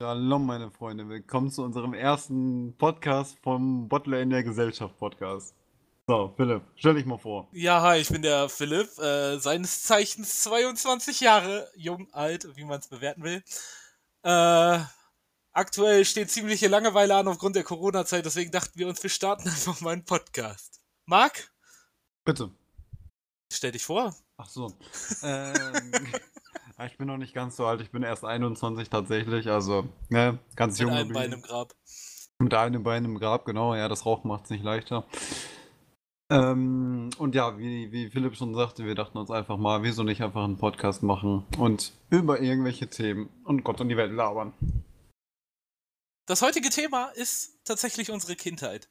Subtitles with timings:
[0.00, 5.56] Hallo meine Freunde, willkommen zu unserem ersten Podcast vom Bottler in der Gesellschaft Podcast.
[6.06, 7.48] So, Philipp, stell dich mal vor.
[7.50, 12.78] Ja, hi, ich bin der Philipp, äh, seines Zeichens 22 Jahre, jung, alt, wie man
[12.78, 13.42] es bewerten will.
[14.22, 14.78] Äh,
[15.50, 19.80] aktuell steht ziemliche Langeweile an aufgrund der Corona-Zeit, deswegen dachten wir uns, wir starten einfach
[19.80, 20.80] mal einen Podcast.
[21.06, 21.50] Marc?
[22.24, 22.52] Bitte.
[23.52, 24.14] Stell dich vor.
[24.36, 24.72] Ach so.
[25.24, 25.92] ähm,
[26.86, 30.78] ich bin noch nicht ganz so alt, ich bin erst 21 tatsächlich, also, ne, ganz
[30.78, 30.96] Mit jung.
[30.96, 31.30] einem geblieben.
[31.30, 31.74] Bein im Grab.
[32.38, 35.04] Mit einem Bein im Grab, genau, ja, das Rauchen macht es nicht leichter.
[36.30, 40.22] Ähm, und ja, wie, wie Philipp schon sagte, wir dachten uns einfach mal, wieso nicht
[40.22, 44.52] einfach einen Podcast machen und über irgendwelche Themen und Gott und die Welt labern.
[46.26, 48.90] Das heutige Thema ist tatsächlich unsere Kindheit.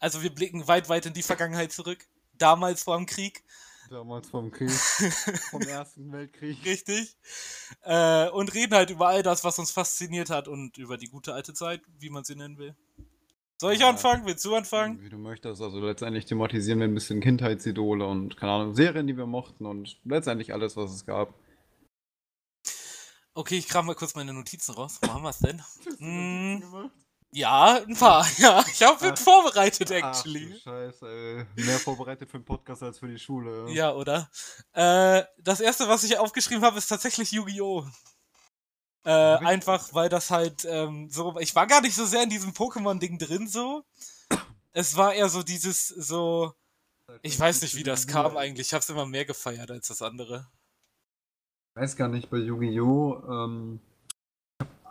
[0.00, 2.04] Also wir blicken weit, weit in die Vergangenheit zurück.
[2.32, 3.44] Damals vor dem Krieg,
[3.90, 4.70] Damals vom Krieg,
[5.50, 6.64] vom Ersten Weltkrieg.
[6.64, 7.16] richtig.
[7.82, 11.34] Äh, und reden halt über all das, was uns fasziniert hat und über die gute
[11.34, 12.76] alte Zeit, wie man sie nennen will.
[13.60, 13.88] Soll ich Ja.
[13.88, 14.24] anfangen?
[14.26, 15.00] Willst du anfangen?
[15.00, 19.16] Wie du möchtest, also letztendlich thematisieren wir ein bisschen Kindheitsidole und, keine Ahnung, Serien, die
[19.16, 21.34] wir mochten und letztendlich alles, was es gab.
[23.34, 24.98] Okay, ich kram mal kurz meine Notizen raus.
[25.02, 25.60] Wo haben wir es denn?
[25.98, 26.90] Hm, gemacht?
[27.32, 28.26] Ja, ein paar.
[28.38, 29.10] Ja, ich habe Ah.
[29.10, 30.58] mich vorbereitet, Ach actually.
[30.60, 31.64] Scheiße, ey.
[31.64, 33.70] Mehr vorbereitet für den Podcast als für die Schule.
[33.70, 34.30] Ja, oder?
[34.72, 37.84] Äh, das erste, was ich aufgeschrieben habe, ist tatsächlich Yu-Gi-Oh!
[39.04, 41.38] Äh, Hab einfach, weil das halt ähm, so.
[41.38, 43.82] Ich war gar nicht so sehr in diesem Pokémon-Ding drin so.
[44.72, 46.52] Es war eher so dieses, so.
[47.22, 48.68] Ich weiß nicht, wie das kam eigentlich.
[48.68, 50.46] Ich hab's immer mehr gefeiert als das andere.
[51.74, 53.22] Ich weiß gar nicht, bei Yu-Gi-Oh!
[53.28, 53.80] Ähm,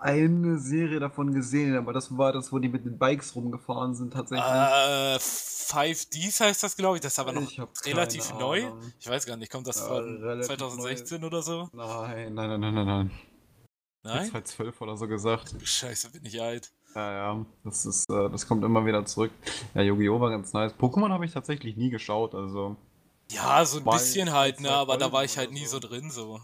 [0.01, 4.13] eine Serie davon gesehen, aber das war das, wo die mit den Bikes rumgefahren sind,
[4.13, 4.45] tatsächlich.
[4.47, 7.01] Äh, 5Ds heißt das, glaube ich.
[7.01, 7.51] Das ist aber noch
[7.85, 8.65] relativ neu.
[8.65, 8.93] Ahnung.
[8.99, 11.69] Ich weiß gar nicht, kommt das Ja, von relativ 2016 oder so?
[11.73, 13.11] Nein, nein, nein, nein, nein, nein.
[14.03, 14.29] Nein?
[14.29, 15.55] 2012 oder so gesagt.
[15.61, 16.71] Scheiße, bin ich alt.
[16.95, 19.31] Ja, ja, das ist, äh, das kommt immer wieder zurück.
[19.75, 20.19] Ja, Yu-Gi-Oh!
[20.19, 20.73] war ganz nice.
[20.73, 22.77] Pokémon habe ich tatsächlich nie geschaut, also
[23.29, 24.71] Ja, so ein bisschen halt, ne?
[24.71, 25.79] Aber da war ich halt nie so.
[25.79, 26.39] so drin, so.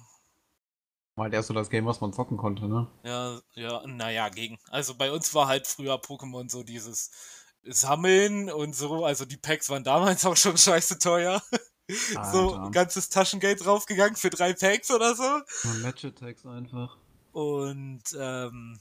[1.15, 2.87] Mal erst so das Game, was man zocken konnte, ne?
[3.03, 4.57] Ja, ja, naja, gegen.
[4.69, 7.11] Also bei uns war halt früher Pokémon so dieses
[7.63, 9.05] Sammeln und so.
[9.05, 11.41] Also die Packs waren damals auch schon scheiße teuer.
[11.87, 12.63] So Alter.
[12.63, 15.41] ein ganzes Taschengeld draufgegangen für drei Packs oder so.
[15.69, 16.97] Und Match-Attacks einfach.
[17.31, 18.79] Und ähm,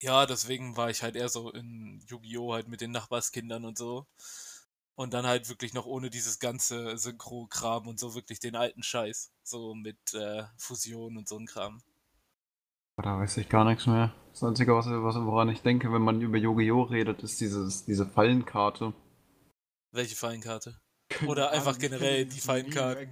[0.00, 2.52] ja, deswegen war ich halt eher so in Yu-Gi-Oh!
[2.52, 4.08] halt mit den Nachbarskindern und so.
[4.96, 9.32] Und dann halt wirklich noch ohne dieses ganze Synchro-Kram und so wirklich den alten Scheiß.
[9.42, 11.82] So mit äh, Fusion und so ein Kram.
[12.96, 14.14] Da weiß ich gar nichts mehr.
[14.32, 16.82] Das Einzige, was, was, woran ich denke, wenn man über Yu-Gi-Oh!
[16.82, 18.92] redet, ist dieses, diese Fallenkarte.
[19.92, 20.78] Welche Fallenkarte?
[21.26, 22.98] Oder einfach generell die card.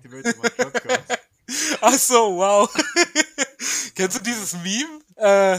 [1.81, 2.73] Ach so, wow.
[3.95, 5.59] Kennst du dieses Meme äh,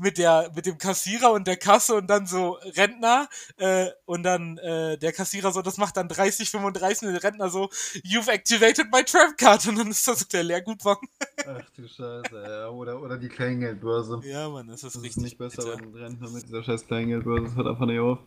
[0.00, 4.58] mit der mit dem Kassierer und der Kasse und dann so Rentner äh, und dann
[4.58, 7.68] äh, der Kassierer so, das macht dann 30, 35 und der Rentner so,
[8.04, 11.08] you've activated my trap card und dann ist das so der Leergutwagen.
[11.46, 12.68] Ach du Scheiße, ja.
[12.68, 14.20] Oder, oder die Kleingeldbörse.
[14.24, 15.78] Ja, Mann, das ist Das ist richtig nicht besser, bitter.
[15.78, 18.18] wenn ein Rentner mit dieser scheiß Kleingeldbörse, das hört einfach nicht auf.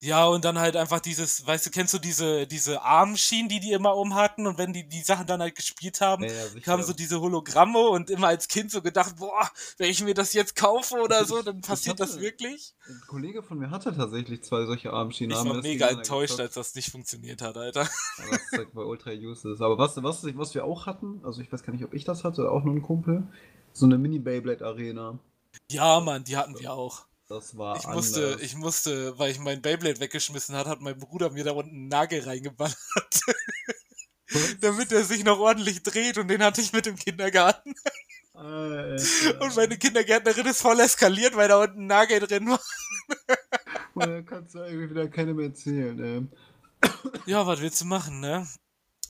[0.00, 3.72] Ja, und dann halt einfach dieses, weißt du, kennst du diese diese Armschienen, die die
[3.72, 6.84] immer um hatten und wenn die die Sachen dann halt gespielt haben, Ja, ja, kamen
[6.84, 10.54] so diese Hologramme und immer als Kind so gedacht, boah, wenn ich mir das jetzt
[10.54, 12.74] kaufe oder so, dann passiert das hatte- wirklich.
[12.86, 15.32] Ein Kollege von mir hatte tatsächlich zwei solche Armschienen.
[15.32, 17.80] Ich war das mega enttäuscht, als das nicht funktioniert hat, Alter.
[18.18, 19.60] Aber das zeigt bei Ultra Useless.
[19.60, 22.22] Aber was, was, was wir auch hatten, also ich weiß gar nicht, ob ich das
[22.22, 23.26] hatte oder auch nur ein Kumpel,
[23.72, 25.18] so eine Mini-Beyblade-Arena.
[25.72, 27.07] Ja, Mann, die hatten wir auch.
[27.28, 28.42] Das war Ich musste, anders.
[28.42, 31.88] ich musste, weil ich mein Beyblade weggeschmissen hat, hat mein Bruder mir da unten einen
[31.88, 32.76] Nagel reingeballert,
[34.60, 37.74] damit er sich noch ordentlich dreht und den hatte ich mit im Kindergarten.
[38.32, 39.40] Alter.
[39.40, 42.60] Und meine Kindergärtnerin ist voll eskaliert, weil da unten ein Nagel drin war.
[43.94, 46.90] Da kannst du eigentlich wieder keinem erzählen, ey.
[47.26, 48.46] Ja, was willst du machen, ne?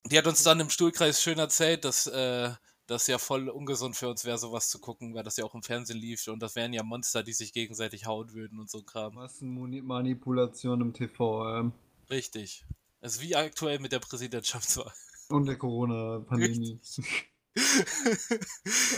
[0.06, 2.50] Die hat uns dann im Stuhlkreis schön erzählt, dass äh,
[2.88, 5.62] das ja voll ungesund für uns wäre, sowas zu gucken, weil das ja auch im
[5.62, 9.14] Fernsehen lief und das wären ja Monster, die sich gegenseitig hauen würden und so Kram.
[9.14, 11.72] Massenmanipulation im TV, ähm.
[12.10, 12.64] Richtig.
[13.00, 14.92] Es ist wie aktuell mit der Präsidentschaftswahl.
[15.28, 16.80] Und der Corona-Pandemie.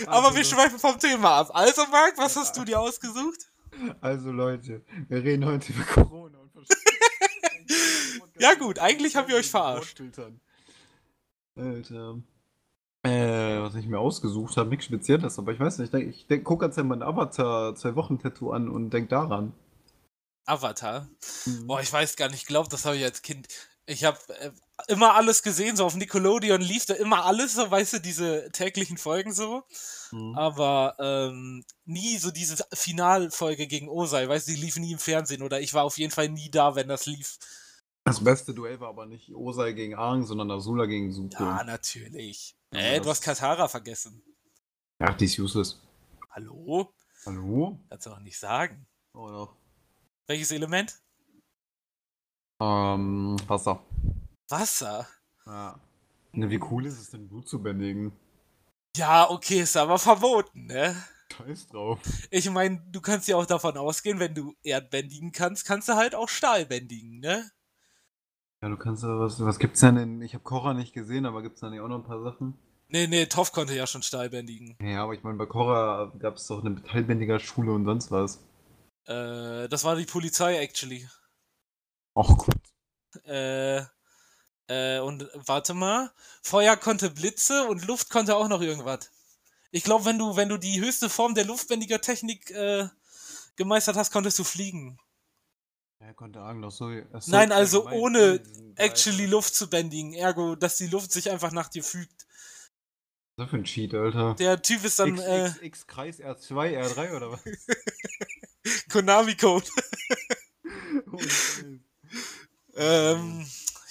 [0.07, 1.51] Aber wir Also- schweifen vom Thema ab.
[1.53, 3.51] Also, Marc, was hast du dir ausgesucht?
[4.01, 6.51] Also Leute, wir reden heute über Corona und
[8.39, 10.01] Ja, gut, eigentlich haben wir euch verarscht.
[11.57, 12.23] Alter.
[13.71, 16.43] Was ich mir ausgesucht habe, nichts Spezielles, aber ich weiß nicht, ich, denk, ich denk,
[16.43, 19.53] guck jetzt ja mein Avatar zwei Wochen Tattoo an und denk daran.
[20.45, 21.09] Avatar.
[21.47, 21.69] Mhm.
[21.69, 23.47] Boah, ich weiß gar nicht, ich glaube, das habe ich als Kind.
[23.87, 24.51] Ich habe äh,
[24.89, 28.97] immer alles gesehen, so auf Nickelodeon lief da immer alles, so weißt du, diese täglichen
[28.97, 29.63] Folgen so.
[30.11, 30.35] Mhm.
[30.37, 35.43] Aber ähm, nie so diese Finalfolge gegen Osei, weißt du, die lief nie im Fernsehen
[35.43, 37.39] oder ich war auf jeden Fall nie da, wenn das lief.
[38.05, 41.45] Das beste Duell war aber nicht Osei gegen Aang, sondern Azula gegen Zuko.
[41.45, 42.57] Ja, natürlich.
[42.73, 44.23] Äh, du hast Katara vergessen.
[45.01, 45.81] Ja, die ist useless.
[46.31, 46.93] Hallo?
[47.27, 47.79] Hallo?
[47.89, 48.87] Kannst du auch nicht sagen.
[49.13, 49.57] Oh doch.
[50.29, 51.01] Welches Element?
[52.61, 53.83] Ähm, Wasser.
[54.49, 55.09] Wasser?
[55.47, 55.81] Ja.
[56.33, 58.13] Ne, wie cool ist es denn, Blut zu bändigen?
[58.97, 60.95] Ja, okay, ist aber verboten, ne?
[61.33, 62.01] Scheiß drauf.
[62.31, 65.95] Ich meine, du kannst ja auch davon ausgehen, wenn du Erd bändigen kannst, kannst du
[65.95, 67.51] halt auch Stahl bändigen, ne?
[68.63, 71.43] Ja, du kannst ja was, was gibt's denn in, ich habe Korra nicht gesehen, aber
[71.43, 72.59] gibt's da nicht auch noch ein paar Sachen?
[72.89, 74.77] Nee, nee, Toff konnte ja schon Stahl bändigen.
[74.83, 78.41] Ja, aber ich meine, bei Korra gab's doch eine Metallbändiger-Schule und sonst was.
[79.07, 81.09] Äh, das war die Polizei, actually.
[82.15, 82.57] Ach gut.
[83.25, 83.83] Äh,
[84.67, 86.11] äh, und warte mal.
[86.43, 89.11] Feuer konnte Blitze und Luft konnte auch noch irgendwas.
[89.71, 92.89] Ich glaube, wenn du, wenn du die höchste Form der luftbändiger Technik äh,
[93.57, 94.99] gemeistert hast, konntest du fliegen.
[96.03, 96.89] Er konnte Argen so.
[97.27, 98.43] Nein, also ohne
[98.77, 100.15] actually Luft zu bändigen.
[100.15, 102.27] Ergo, dass die Luft sich einfach nach dir fügt.
[103.37, 104.35] Was für ein Cheat, Alter?
[104.39, 105.17] Der Typ ist dann.
[105.17, 107.41] X, äh, X, X Kreis R2, R3 oder was?
[108.91, 109.67] Konami-Code.
[111.13, 111.19] oh,
[112.77, 113.47] ähm,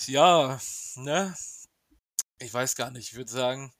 [0.07, 0.59] ja,
[0.95, 1.35] ne?
[2.39, 3.71] Ich weiß gar nicht, ich würde sagen,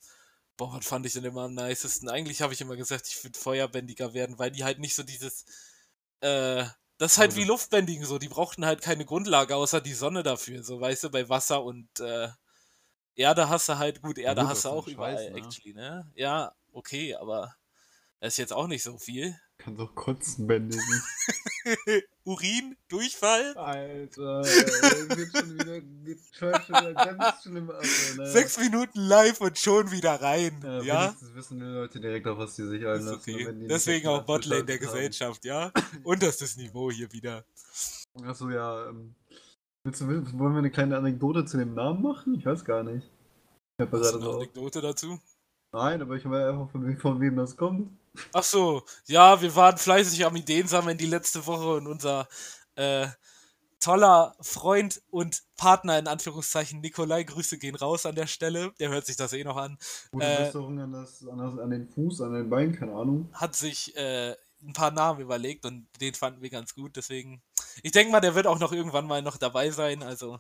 [0.56, 2.10] boah, was fand ich denn immer am nicesten?
[2.10, 5.46] Eigentlich habe ich immer gesagt, ich würde Feuerbändiger werden, weil die halt nicht so dieses,
[6.22, 6.66] äh,
[7.00, 10.63] das ist halt wie Luftbändigen so, die brauchten halt keine Grundlage außer die Sonne dafür,
[10.63, 12.28] so weißt du, bei Wasser und äh,
[13.16, 15.38] Erde hast du halt, gut, Erde gut, hast du auch überall, Scheiß, ne?
[15.38, 16.12] actually, ne?
[16.13, 17.56] Ja, okay, aber
[18.19, 19.40] das ist jetzt auch nicht so viel.
[19.60, 21.04] Kann doch kotzen bändigen.
[22.24, 23.54] Urin, Durchfall.
[23.58, 27.84] Alter, geht schon wieder, geht schon wieder ganz schlimm ab.
[28.16, 28.28] Ne?
[28.28, 30.58] Sechs Minuten live und schon wieder rein.
[30.64, 30.82] Ja.
[30.82, 31.08] ja?
[31.20, 33.36] Das wissen die Leute direkt auf was sie sich einlassen.
[33.36, 33.68] Okay.
[33.68, 34.86] Deswegen auch Botlane der haben.
[34.86, 35.72] Gesellschaft, ja?
[36.04, 37.44] Und das ist das Niveau hier wieder.
[38.24, 38.88] Achso, ja.
[38.88, 39.14] Ähm,
[39.84, 42.36] willst du, wollen wir eine kleine Anekdote zu dem Namen machen?
[42.36, 43.12] Ich weiß gar nicht.
[43.78, 45.20] Ich habe gerade eine Anekdote dazu?
[45.74, 47.99] Nein, aber ich weiß einfach, von, von wem das kommt.
[48.34, 52.28] Ach so, ja, wir waren fleißig am Ideen sammeln die letzte Woche und unser
[52.76, 53.08] äh,
[53.80, 58.74] toller Freund und Partner in Anführungszeichen Nikolai, Grüße gehen raus an der Stelle.
[58.80, 59.78] Der hört sich das eh noch an.
[60.12, 63.30] Gute äh, Besserung an, das, an, das, an den Fuß, an den Bein, keine Ahnung.
[63.34, 66.96] Hat sich äh, ein paar Namen überlegt und den fanden wir ganz gut.
[66.96, 67.42] Deswegen,
[67.82, 70.04] ich denke mal, der wird auch noch irgendwann mal noch dabei sein.
[70.04, 70.40] Also,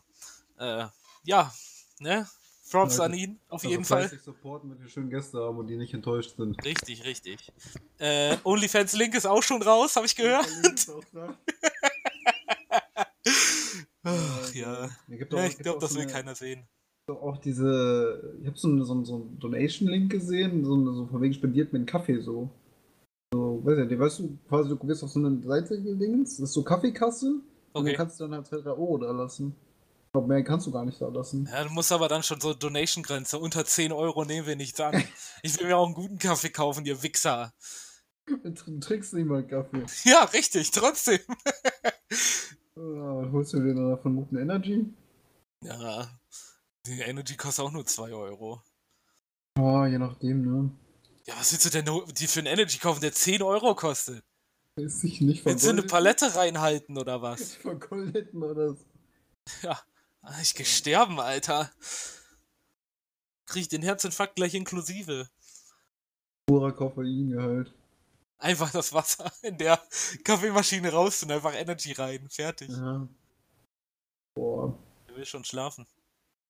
[0.57, 0.85] äh,
[1.23, 1.53] ja,
[1.99, 2.27] ne?
[2.69, 4.09] Props ja, an ihn, auf also jeden Fall.
[4.23, 6.63] supporten, wenn wir schön Gäste haben und die nicht enttäuscht sind.
[6.63, 7.51] Richtig, richtig.
[7.97, 10.47] Äh, OnlyFans Link ist auch schon raus, habe ich gehört.
[14.03, 14.85] Ach ja.
[14.85, 14.89] Auch,
[15.33, 16.67] ja ich glaube, das will eine, keiner sehen.
[17.07, 21.73] Auch diese, ich habe so, so, so einen Donation-Link gesehen, so, so von wegen spendiert
[21.73, 22.49] mir einen Kaffee so.
[23.33, 26.53] So, weiß nicht, weißt du, quasi du gehst auf so eine Seite gedingens, das ist
[26.53, 27.79] so Kaffeekasse okay.
[27.79, 29.55] und dann kannst du dann halt 2, 3 Euro da lassen.
[30.09, 31.47] Ich glaube, mehr kannst du gar nicht da lassen.
[31.51, 33.37] Ja, du musst aber dann schon so Donation-Grenze.
[33.37, 35.03] Unter 10 Euro nehmen wir nichts an.
[35.43, 37.53] ich will mir auch einen guten Kaffee kaufen, ihr Wichser.
[38.25, 39.85] Du trinkst nicht mal Kaffee.
[40.05, 41.19] Ja, richtig, trotzdem.
[42.75, 42.81] uh,
[43.31, 44.91] holst du dir dann von guten Energy?
[45.61, 46.09] Ja,
[46.87, 48.63] die Energy kostet auch nur 2 Euro.
[49.59, 50.71] Oh, je nachdem, ne?
[51.27, 51.85] Ja, was willst du denn
[52.19, 54.23] die für einen Energy kaufen, der 10 Euro kostet?
[54.75, 57.53] Ist sich nicht Willst du eine Palette reinhalten oder was?
[57.53, 58.85] Vergolden oder so.
[59.61, 59.79] Ja,
[60.41, 61.71] ich geh sterben, Alter.
[63.45, 65.29] Krieg ich den Herzinfarkt gleich inklusive.
[66.47, 67.73] Purer Koffeingehalt.
[68.37, 69.79] Einfach das Wasser in der
[70.23, 72.27] Kaffeemaschine raus und einfach Energy rein.
[72.29, 72.69] Fertig.
[72.69, 73.07] Ja.
[74.35, 74.77] Boah.
[75.07, 75.85] Wer will schon schlafen?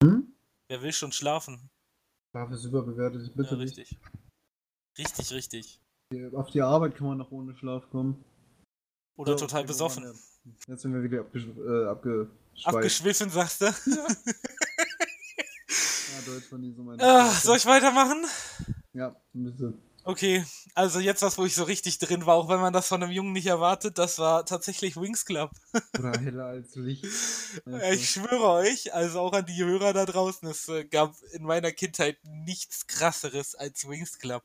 [0.04, 0.32] Hm?
[0.68, 1.70] Wer will schon schlafen?
[2.32, 3.56] Schlaf ist überbewertet, bitte.
[3.56, 3.92] Ja, richtig.
[3.92, 4.02] Nicht.
[5.00, 5.82] Richtig, richtig.
[6.34, 8.24] Auf die Arbeit kann man noch ohne Schlaf kommen.
[9.16, 10.14] Oder so, total besoffen.
[10.68, 12.30] Jetzt sind wir wieder abge äh, abge
[12.66, 13.66] Abgeschwiffen, sagst du?
[13.66, 13.74] Ja.
[13.86, 14.06] ja,
[16.26, 18.26] Deutsch war nie so meine ah, Soll ich weitermachen?
[18.94, 19.82] Ja, ein bisschen.
[20.06, 23.04] Okay, also jetzt was, wo ich so richtig drin war, auch wenn man das von
[23.04, 25.52] einem Jungen nicht erwartet, das war tatsächlich Wings Club.
[26.00, 27.06] Oder heller als Licht.
[27.92, 31.72] ich schwöre euch, also auch an die Hörer da draußen, es äh, gab in meiner
[31.72, 34.44] Kindheit nichts krasseres als Wings Club.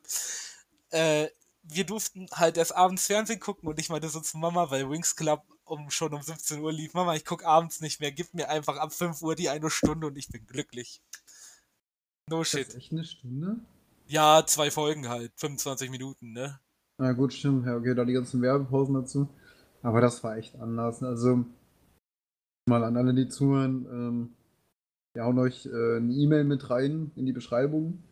[0.90, 1.28] Äh,
[1.62, 5.16] wir durften halt erst abends Fernsehen gucken und ich meinte so zu Mama, weil Wings
[5.16, 6.94] Club um schon um 17 Uhr lief.
[6.94, 8.12] Mama, ich guck abends nicht mehr.
[8.12, 11.02] Gib mir einfach ab 5 Uhr die eine Stunde und ich bin glücklich.
[12.30, 12.68] No shit.
[12.68, 13.56] Das echt eine Stunde?
[14.06, 15.32] Ja, zwei Folgen halt.
[15.36, 16.58] 25 Minuten, ne?
[16.98, 17.66] Na gut, stimmt.
[17.66, 19.28] Ja, okay, da die ganzen Werbepausen dazu.
[19.82, 21.02] Aber das war echt anders.
[21.02, 21.44] Also,
[22.66, 24.36] mal an alle, die zuhören, ähm,
[25.14, 28.02] Wir hauen euch äh, eine E-Mail mit rein in die Beschreibung.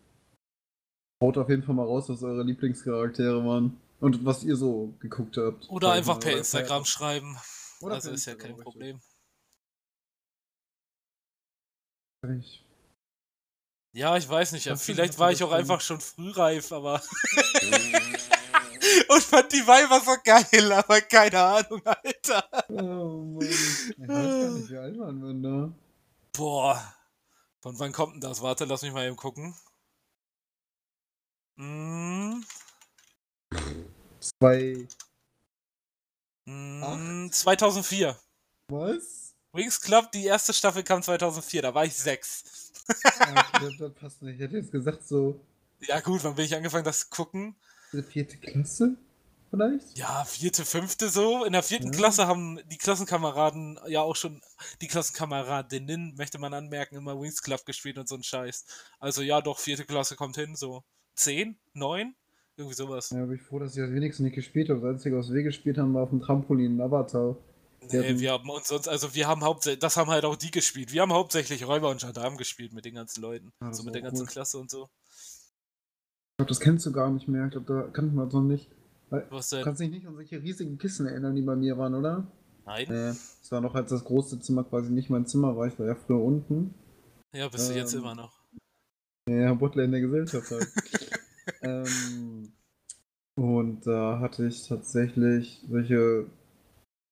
[1.23, 3.81] Haut auf jeden Fall mal raus, was eure Lieblingscharaktere waren.
[4.03, 5.71] Und was ihr so geguckt habt.
[5.71, 7.39] Oder ich einfach per Instagram schreiben.
[7.81, 8.65] Oder also per ist ja kein richtig.
[8.65, 9.01] Problem.
[12.27, 12.65] Richtig.
[13.93, 14.67] Ja, ich weiß nicht.
[14.67, 14.77] Denn?
[14.77, 17.01] Vielleicht war ich das auch einfach schon frühreif, aber.
[19.09, 22.49] Und fand die Weiber so geil, aber keine Ahnung, Alter.
[22.71, 23.47] Oh Mann.
[23.47, 25.73] Ich weiß gar nicht, wie alt waren wir da?
[26.33, 26.95] Boah.
[27.61, 28.43] Von wann kommt denn das?
[28.43, 29.55] Warte, lass mich mal eben gucken.
[31.57, 32.43] Mm,
[34.23, 34.87] Zwei.
[36.47, 38.17] mm, 2004.
[38.69, 39.35] Was?
[39.53, 42.73] Wings Club, die erste Staffel kam 2004, da war ich sechs.
[42.89, 44.37] Okay, das, das passt nicht.
[44.37, 45.39] Ich hätte jetzt gesagt, so
[45.81, 47.55] Ja gut, wann bin ich angefangen, das zu gucken?
[47.93, 48.97] die vierte Klasse,
[49.51, 49.99] vielleicht?
[49.99, 51.45] Ja, vierte, fünfte so.
[51.45, 51.99] In der vierten Ja.
[51.99, 54.41] Klasse haben die Klassenkameraden ja auch schon,
[54.81, 58.65] die Klassenkameradinnen, möchte man anmerken, immer Wings Club gespielt und so ein Scheiß.
[58.99, 60.83] Also ja, doch, vierte Klasse kommt hin, so
[61.15, 62.15] zehn, neun,
[62.57, 63.11] irgendwie sowas.
[63.11, 64.81] Ja, bin ich froh, dass ich das wenigstens nicht gespielt habe.
[64.81, 67.37] Das Einzige, was wir gespielt haben, war auf dem Trampolin Avatar.
[67.89, 70.37] Wir Nee, hatten- wir haben uns sonst, also wir haben hauptsächlich, das haben halt auch
[70.37, 70.93] die gespielt.
[70.93, 73.51] Wir haben hauptsächlich Räuber und Gendarmen gespielt mit den ganzen Leuten.
[73.61, 74.29] Das so mit der ganzen cool.
[74.29, 74.89] Klasse und so.
[75.05, 77.47] Ich glaube, das kennst du gar nicht mehr.
[77.47, 78.71] Ich glaube, da kannten wir es noch nicht.
[79.11, 79.65] Weil, Was du denn?
[79.65, 82.27] kannst dich nicht an solche riesigen Kissen erinnern, die bei mir waren, oder?
[82.65, 82.87] Nein?
[82.89, 83.09] Nee.
[83.41, 85.67] Das war noch, als das große Zimmer quasi nicht mein Zimmer war.
[85.67, 86.73] Ich war ja früher unten.
[87.35, 88.33] Ja, bist du jetzt Ähm, immer noch.
[89.29, 90.69] Ja, Butler in der Gesellschaft halt.
[91.63, 92.53] ähm,
[93.37, 96.31] und da hatte ich tatsächlich solche,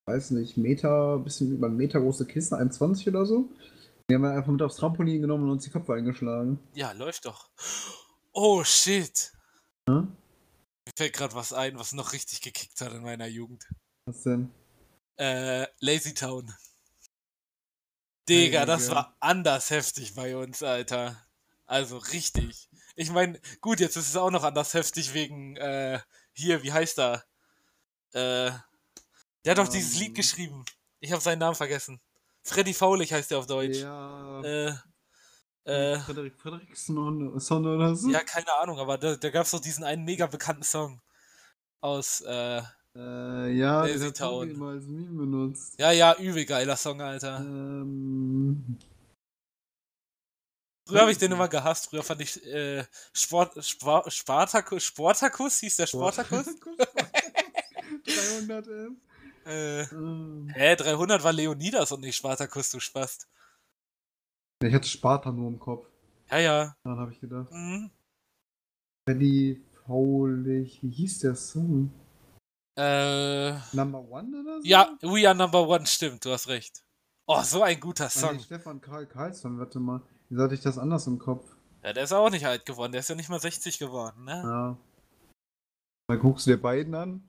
[0.06, 3.48] weiß nicht, Meter, bisschen über einen Meter große Kisten, 1,20 oder so.
[4.08, 6.58] Die haben wir einfach mit aufs Trampolin genommen und uns die Köpfe eingeschlagen.
[6.74, 7.50] Ja, läuft doch.
[8.32, 9.32] Oh shit.
[9.88, 10.16] Hm?
[10.86, 13.68] Mir fällt gerade was ein, was noch richtig gekickt hat in meiner Jugend.
[14.06, 14.50] Was denn?
[15.16, 16.52] Äh, Lazy Town.
[18.28, 21.16] Digga, das war anders heftig bei uns, Alter.
[21.66, 22.69] Also richtig.
[22.96, 26.00] Ich meine, gut, jetzt ist es auch noch anders heftig wegen, äh,
[26.32, 27.24] hier, wie heißt er?
[28.12, 28.50] Äh,
[29.44, 30.00] der hat doch dieses Ähm.
[30.00, 30.64] Lied geschrieben.
[31.00, 32.00] Ich habe seinen Namen vergessen.
[32.42, 33.78] Freddy Faulig heißt der auf Deutsch.
[33.78, 34.72] Ja, Äh,
[35.64, 38.10] äh, Frederik Frederiksson Son oder so?
[38.10, 41.00] ja, keine Ahnung, aber da, da gab es doch diesen einen mega bekannten Song
[41.80, 42.62] aus, äh,
[42.96, 45.74] Äh, ja, Lazy der hat immer als Meme benutzt.
[45.78, 47.38] ja, ja, übel geiler Song, Alter.
[47.38, 48.78] Ähm,
[50.90, 51.88] Früher habe ich den immer gehasst.
[51.88, 56.46] Früher fand ich äh, Sport, Sport, Spartakus, Sportakus, hieß der Sportakus?
[58.04, 58.88] 300, ey.
[59.46, 63.28] äh, Ähm, hä, 300 war Leonidas und nicht Spartakus, du Spast.
[64.62, 65.86] Ich hatte Sparta nur im Kopf.
[66.30, 66.76] Ja, ja.
[66.84, 67.50] Daran habe ich gedacht.
[67.52, 67.90] Mhm.
[69.08, 71.90] Freddy Faulig, wie hieß der Song?
[72.76, 74.66] Äh, Number One oder so?
[74.66, 76.82] ja, We Are Number One, stimmt, du hast recht.
[77.26, 78.36] Oh, so ein guter Ah, Song.
[78.36, 80.00] nee, Stefan Karl Karlsson, warte mal.
[80.30, 81.44] Wieso hatte ich das anders im Kopf?
[81.82, 84.42] Ja, der ist auch nicht alt geworden, der ist ja nicht mal 60 geworden, ne?
[84.44, 84.78] Ja.
[86.08, 87.22] Dann guckst du dir beiden an.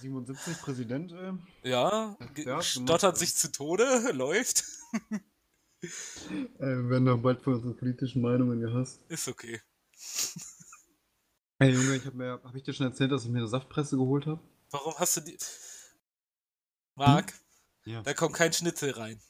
[0.00, 1.32] 77 Präsident, ey.
[1.70, 2.16] Ja,
[2.62, 4.64] stottert sich zu Tode, läuft.
[5.82, 5.88] Äh,
[6.58, 9.00] wir werden doch bald für unsere politischen Meinungen gehasst.
[9.08, 9.60] Ist okay.
[11.58, 13.96] Ey Junge, ich habe mir, habe ich dir schon erzählt, dass ich mir eine Saftpresse
[13.96, 14.40] geholt habe?
[14.70, 15.36] Warum hast du die.
[16.94, 17.34] Marc,
[17.84, 18.02] Ja.
[18.02, 19.20] da kommt kein Schnitzel rein.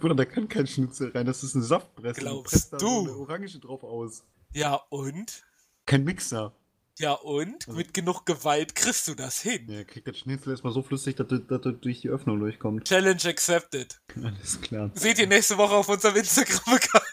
[0.00, 2.20] Bruder, da kann kein Schnitzel rein, das ist eine Saftpresse.
[2.20, 2.86] Glaubst presst da du?
[2.86, 4.22] So eine Orange drauf aus.
[4.52, 5.44] Ja, und?
[5.86, 6.52] Kein Mixer.
[6.98, 7.66] Ja, und?
[7.66, 9.66] Also- Mit genug Gewalt kriegst du das hin.
[9.68, 12.84] Ja, kriegt das Schnitzel erstmal so flüssig, dass das dass das durch die Öffnung durchkommt.
[12.84, 14.00] Challenge accepted.
[14.22, 14.90] Alles klar.
[14.94, 17.04] Seht ihr nächste Woche auf unserem Instagram-Account.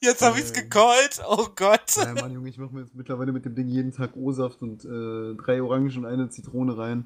[0.01, 0.63] Jetzt habe ich's Ähm.
[0.63, 1.22] gecallt.
[1.27, 1.95] Oh Gott.
[1.95, 4.84] Ja, Mann, Junge, ich mache mir jetzt mittlerweile mit dem Ding jeden Tag O-Saft und
[4.86, 7.05] äh, drei Orangen und eine Zitrone rein.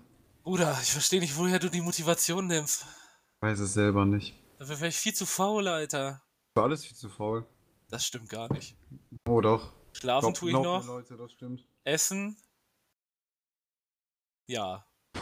[0.49, 2.83] Bruder, ich verstehe nicht, woher du die Motivation nimmst.
[3.41, 4.33] Weiß es selber nicht.
[4.57, 6.23] Dafür wäre ich viel zu faul, Alter.
[6.55, 7.45] War alles viel zu faul.
[7.87, 8.75] Das stimmt gar nicht.
[9.27, 9.71] Oh doch.
[9.93, 10.83] Schlafen tue ich noch.
[10.87, 11.19] Leute.
[11.83, 12.35] Essen.
[14.47, 14.87] Ja.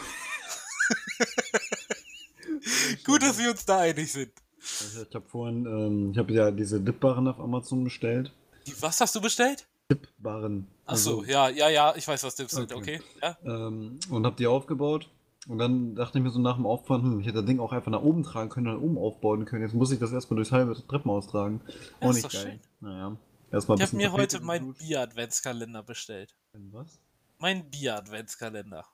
[3.03, 4.31] Gut, dass wir uns da einig sind.
[4.61, 8.31] Also ich habe vorhin, ähm, ich habe ja diese Dip-Barren auf Amazon bestellt.
[8.65, 9.67] Die, was hast du bestellt?
[9.91, 10.69] Dip-Barren.
[10.85, 13.01] Ach so, Also, ja, ja, ja, ich weiß, was Dips sind, Okay.
[13.01, 13.05] okay?
[13.21, 13.37] Ja?
[13.43, 15.09] ähm, und habe die aufgebaut.
[15.47, 17.71] Und dann dachte ich mir so nach dem Aufbauen, hm, ich hätte das Ding auch
[17.71, 19.61] einfach nach oben tragen können und dann oben aufbauen können.
[19.63, 21.61] Jetzt muss ich das erstmal durchs halbe Treppenhaus tragen.
[22.01, 22.41] Ja, Auch nicht geil.
[22.41, 22.59] schön.
[22.81, 23.15] Naja.
[23.51, 24.73] Erstmal ein Ich habe mir heute meinen.
[24.73, 26.35] Bier-Adventskalender bestellt.
[26.71, 26.99] Was?
[27.39, 28.85] Mein Bier-Adventskalender.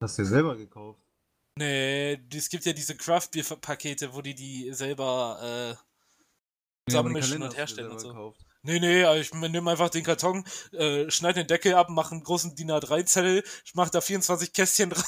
[0.00, 1.00] Hast du dir selber gekauft?
[1.58, 5.78] Nee, es gibt ja diese Craft-Bier-Pakete, wo die die selber äh, Ja,
[6.88, 8.08] zusammenmischen Kalender und herstellen und so.
[8.08, 8.45] gekauft.
[8.66, 12.54] Nee, nee, ich nehme einfach den Karton, äh, schneide den Deckel ab, mache einen großen
[12.54, 15.04] DIN A3-Zettel, ich mache da 24 Kästchen drauf.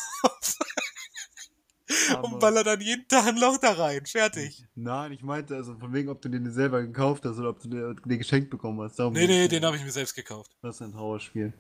[2.23, 4.05] und baller dann jeden Tag ein Loch da rein.
[4.07, 4.65] Fertig.
[4.75, 7.69] Nein, ich meinte also von wegen, ob du den selber gekauft hast oder ob du
[7.69, 8.99] den, den geschenkt bekommen hast.
[8.99, 10.51] Darum Nee, nee, den habe ich mir selbst gekauft.
[10.63, 11.53] Das ist ein Trauerspiel.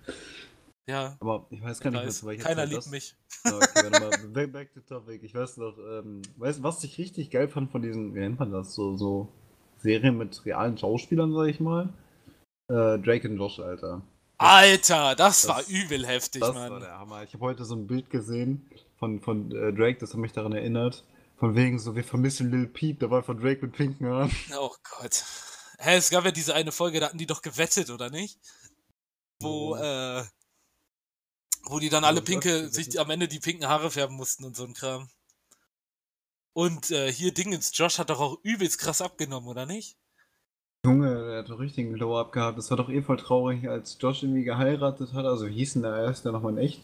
[0.87, 3.15] Ja, Aber ich weiß gar nicht, was war ich keiner halt liebt das- mich.
[3.45, 4.47] Ja, okay, warte mal.
[4.49, 5.23] Back, to topic.
[5.23, 8.39] Ich weiß noch, ähm, weißt du, was ich richtig geil fand von diesen, wie nennt
[8.39, 9.33] man das, so, so
[9.83, 11.89] Serien mit realen Schauspielern, sag ich mal?
[12.69, 14.03] Äh, Drake und Josh, Alter.
[14.39, 16.81] Alter, das, Das- war übel heftig, Das war Mann.
[16.81, 17.23] der Hammer.
[17.25, 20.53] Ich habe heute so ein Bild gesehen von, von äh, Drake, das hat mich daran
[20.53, 21.05] erinnert.
[21.39, 24.31] Von wegen so, wir vermissen Lil Peep, da war von Drake mit pinken Haaren.
[24.59, 25.25] Oh Gott.
[25.79, 28.39] Hä, es gab ja diese eine Folge, da hatten die doch gewettet, oder nicht?
[29.41, 29.77] Wo, Oh.
[29.77, 30.25] äh,
[31.65, 34.65] wo die dann alle pinke, sich am Ende die pinken Haare färben mussten und so
[34.65, 35.09] ein Kram.
[36.59, 39.97] Und äh, hier Dingens, Josh hat doch auch übelst krass abgenommen, oder nicht?
[40.85, 42.59] Junge, der hat doch richtig einen Glow-Up gehabt.
[42.59, 45.25] Das war doch eh voll traurig, als Josh irgendwie geheiratet hat.
[45.25, 46.83] Also, wie hieß denn der erste nochmal in echt?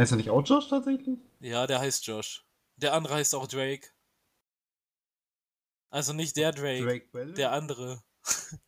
[0.00, 1.18] Heißt er nicht auch Josh tatsächlich?
[1.40, 2.46] Ja, der heißt Josh.
[2.78, 3.86] Der andere heißt auch Drake.
[5.90, 7.34] Also nicht der Drake, Drake Bell?
[7.34, 8.02] der andere.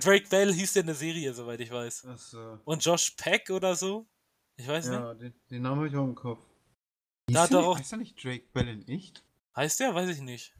[0.00, 2.06] Drake Bell hieß der in der Serie, soweit ich weiß.
[2.06, 2.58] Achso.
[2.64, 4.08] Und Josh Peck oder so?
[4.56, 4.98] Ich weiß nicht.
[4.98, 6.44] Ja, den, den Namen habe ich auch im Kopf.
[7.28, 9.22] Da Hieß der doch auch- Heißt er nicht Drake Bell in echt?
[9.56, 9.94] Heißt der?
[9.94, 10.54] Weiß ich nicht.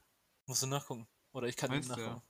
[0.46, 1.06] Musst du nachgucken.
[1.32, 1.96] Oder ich kann ihn Heißt der?
[1.96, 2.22] nachgucken.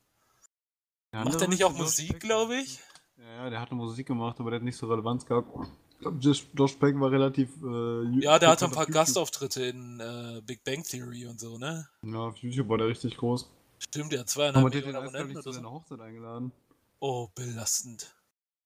[1.12, 2.78] Der Macht der nicht auch Musik, glaube ich?
[3.16, 5.48] Ja, der hat Musik gemacht, aber der hat nicht so Relevanz gehabt.
[5.92, 7.50] Ich glaube, Josh, Peck war relativ.
[7.62, 8.94] Äh, Ja, der hatte ein paar YouTube.
[8.94, 11.88] Gastauftritte in äh, Big Bang Theory und so, ne?
[12.02, 13.50] Ja, auf YouTube war der richtig groß.
[13.78, 15.70] Stimmt, der hat Aber zweieinhalb der hat den Millionen Abonnenten nicht zu seiner.
[15.70, 16.52] Hochzeit eingeladen.
[17.00, 18.14] Oh, belastend.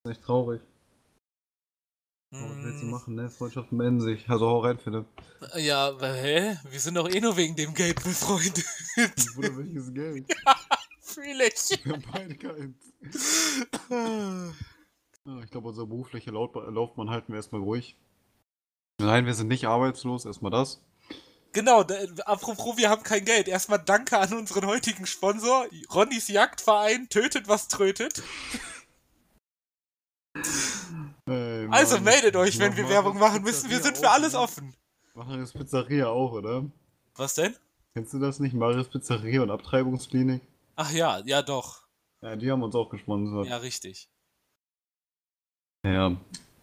[0.05, 0.61] Echt traurig.
[2.41, 3.31] Was willst du Mm, machen, ne?
[3.31, 4.29] Freundschaften beenden sich.
[4.29, 5.07] Also hau rein, Philipp.
[5.57, 6.57] Ja, hä?
[6.69, 8.65] Wir sind doch eh nur wegen dem Geld befreundet.
[9.35, 10.27] Bruder, welches Geld?
[11.01, 11.85] Fühl ich.
[11.85, 12.77] Wir haben beide keins.
[15.27, 17.97] Ja, ich glaube, unsere berufliche Laufbahn halten wir erstmal ruhig.
[19.01, 20.81] Nein, wir sind nicht arbeitslos, erstmal das.
[21.53, 23.47] Genau, da, apropos, wir haben kein Geld.
[23.47, 28.23] Erstmal danke an unseren heutigen Sponsor, Ronnys Jagdverein, tötet was trötet.
[31.27, 32.05] Ey, Also Mann.
[32.05, 33.71] meldet euch, wenn wir Werbung machen müssen.
[33.71, 34.75] Wir sind für alles offen.
[35.15, 36.65] Marius Pizzeria auch, oder?
[37.15, 37.55] Was denn?
[37.95, 38.55] Kennst du das nicht?
[38.55, 40.43] Marius Pizzeria und Abtreibungsklinik?
[40.77, 41.83] Ach ja, ja doch.
[42.21, 43.47] Ja, die haben uns auch gesponsert.
[43.47, 44.09] Ja, richtig.
[45.85, 46.17] Ja.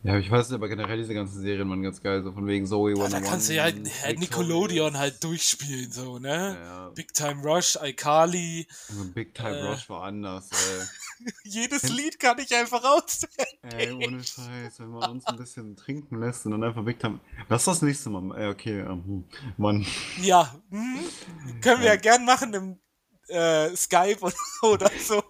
[0.03, 2.65] Ja, ich weiß nicht, aber generell diese ganzen Serien waren ganz geil, so von wegen
[2.65, 3.23] Zoe Ja, 101.
[3.23, 4.19] da kannst du ja halt Victorious.
[4.19, 6.57] Nickelodeon halt durchspielen, so, ne?
[6.59, 6.89] Ja, ja.
[6.89, 8.67] Big Time Rush, iCarly.
[8.89, 9.67] Also Big Time Äh.
[9.67, 11.27] Rush war anders, ey.
[11.43, 13.47] Jedes Lied kann ich einfach auswählen.
[13.77, 17.19] ey, ohne Scheiß, wenn man uns ein bisschen trinken lässt und dann einfach Big Time.
[17.47, 18.35] Lass das nächste Mal.
[18.39, 19.23] Ey, okay, ähm, hm.
[19.57, 19.85] Mann.
[20.23, 20.99] Ja, hm,
[21.61, 22.79] können wir ja gern machen im
[23.27, 24.17] äh, Skype
[24.63, 25.21] oder so.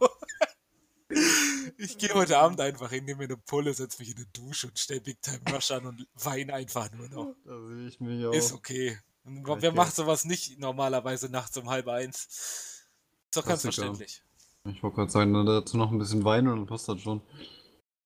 [1.83, 4.67] Ich gehe heute Abend einfach hin, nehme mir eine Pulle, setze mich in eine Dusche
[4.67, 7.35] und stell Big Time Rush an und weine einfach nur noch.
[7.43, 8.33] Da sehe ich mich auch.
[8.33, 8.99] Ist okay.
[9.23, 9.71] Und Wer Okay.
[9.71, 12.25] macht sowas nicht normalerweise nachts um halb eins?
[12.25, 14.21] Ist doch ganz verständlich.
[14.65, 17.21] Ich wollte gerade sagen, dann dazu noch ein bisschen Wein und dann passt das schon.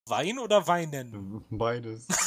[0.05, 1.43] Wein oder weinen?
[1.49, 2.07] Beides.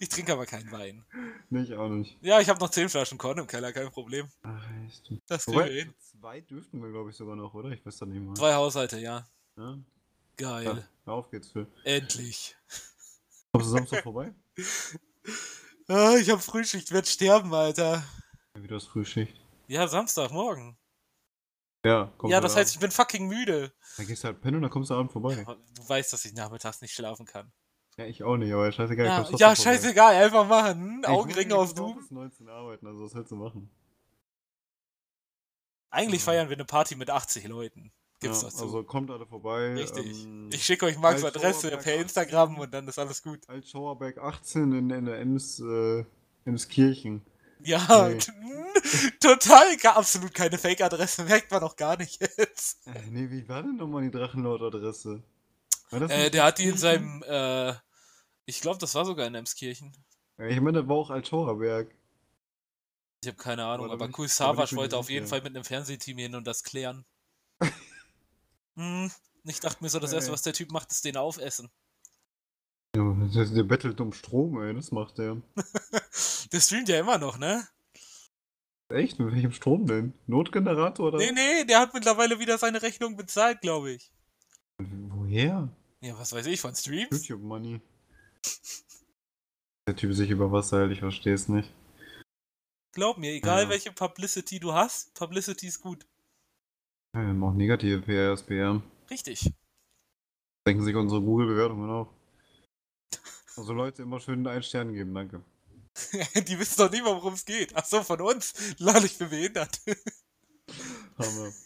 [0.00, 1.04] Ich trinke aber keinen Wein.
[1.48, 2.18] nicht, auch nicht.
[2.20, 4.28] Ja, ich habe noch 10 Flaschen Korn im Keller, kein Problem.
[4.42, 5.12] Ach, echt.
[5.26, 5.94] Das kriegen wir hin.
[5.98, 7.70] zwei dürften wir, glaube ich, sogar noch, oder?
[7.70, 8.34] Ich weiß das nicht mal.
[8.34, 9.26] Zwei Haushalte, ja.
[9.56, 9.78] Ja?
[10.38, 10.88] Geil.
[11.06, 11.66] Ja, auf geht's, Phil.
[11.84, 12.56] Endlich.
[13.52, 14.34] Kommst du Samstag vorbei?
[15.90, 18.04] Ah, ich hab Frühschicht, werd sterben, Alter.
[18.54, 19.34] Ja, Wieder das Frühschicht.
[19.68, 20.76] Ja, Samstagmorgen.
[21.82, 22.30] Ja, komm.
[22.30, 23.72] ja, das heißt, ich bin fucking müde.
[23.96, 25.46] Dann gehst du halt pennen und dann kommst du abends vorbei.
[25.74, 27.50] Du weißt, dass ich nachmittags nicht schlafen kann.
[27.96, 29.06] Ja, ich auch nicht, aber scheißegal.
[29.06, 29.78] Ja, kommst ja trotzdem vorbei.
[29.78, 30.98] scheißegal, einfach machen.
[31.00, 31.96] Ich Augenringe muss auf Woche Doom.
[32.00, 33.70] bis 19 arbeiten, also was willst du machen?
[35.90, 36.26] Eigentlich Ja.
[36.26, 37.92] feiern wir eine Party mit 80 Leuten.
[38.20, 38.64] Gibt's ja, dazu.
[38.64, 39.74] Also kommt alle vorbei.
[39.74, 40.24] Richtig.
[40.24, 42.02] Ähm, ich schicke euch Max als Adresse Schauerberg per 18.
[42.02, 43.48] Instagram und dann ist alles gut.
[43.48, 46.04] Altschauerberg 18 in, in der Ems, äh,
[46.44, 47.22] Emskirchen.
[47.62, 48.18] Ja, Nee.
[49.20, 52.86] total, absolut keine Fake-Adresse, merkt man auch gar nicht jetzt.
[52.86, 55.22] Äh, nee, wie war denn nochmal die Drachenlord-Adresse?
[55.90, 57.74] Äh, der hat die in seinem, äh,
[58.44, 59.92] ich glaube, das war sogar in Emskirchen.
[60.38, 61.94] Ja, ich meine, das war auch Altschauerberg.
[63.22, 65.26] Ich habe keine Ahnung, Aber mir wollte auf jeden.
[65.26, 67.04] Fall mit einem Fernsehteam hin und das klären.
[68.78, 69.10] Hm,
[69.44, 71.70] ich dachte mir so, das erste, was der Typ macht, ist den aufessen.
[72.96, 73.02] Ja,
[73.34, 75.40] der, der bettelt um Strom, ey, das macht der.
[76.52, 77.68] Der streamt ja immer noch, ne?
[78.90, 79.18] Echt?
[79.18, 80.14] Mit welchem Strom denn?
[80.26, 81.18] Notgenerator oder?
[81.18, 84.10] Nee, nee, der hat mittlerweile wieder seine Rechnung bezahlt, glaube ich.
[84.78, 85.68] Woher?
[86.00, 87.10] Ja, was weiß ich, von Streams?
[87.28, 87.82] YouTube Money.
[89.86, 91.70] Der Typ sich über Wasser hält, ich verstehe es nicht.
[92.92, 93.68] Glaub mir, egal Ja.
[93.68, 96.06] welche Publicity du hast, Publicity ist gut.
[97.14, 98.82] Ja, wir haben auch negative PR, SPR.
[99.10, 99.52] Richtig.
[100.66, 102.12] Denken sich unsere Google-Bewertungen auch.
[103.56, 105.42] Also Leute, immer schön einen Stern geben, danke.
[106.46, 107.74] die wissen doch mal, worum es geht.
[107.74, 108.54] Ach so, von uns.
[108.78, 109.80] Lade ich bin behindert.
[111.18, 111.52] Hammer.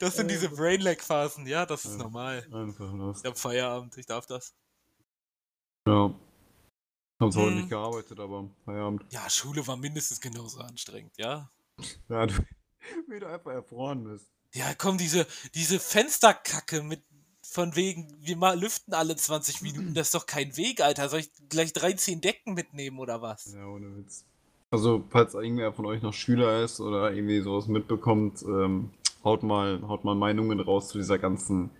[0.00, 0.50] Das sind diese.
[0.50, 2.02] Brainlag-Phasen, ja, das ist Ja.
[2.02, 2.46] normal.
[2.52, 3.20] Einfach los.
[3.20, 4.52] Ich hab Feierabend, ich darf das.
[5.88, 6.12] Ja.
[7.22, 7.56] Haben zwar heute Hm.
[7.60, 9.06] nicht gearbeitet, aber Feierabend.
[9.12, 11.50] Ja, Schule war mindestens genauso anstrengend, ja.
[12.08, 12.34] Ja, du,
[13.08, 14.26] wie du einfach erfroren bist.
[14.54, 17.02] Ja, komm, diese, diese Fensterkacke mit
[17.42, 21.08] von wegen, wir mal lüften alle 20 Minuten, das ist doch kein Weg, Alter.
[21.08, 23.52] Soll ich gleich 13 Decken mitnehmen oder was?
[23.52, 24.24] Ja, ohne Witz.
[24.70, 28.90] Also, falls irgendwer von euch noch Schüler ist oder irgendwie sowas mitbekommt, ähm,
[29.22, 31.70] haut mal, haut mal Meinungen raus zu dieser ganzen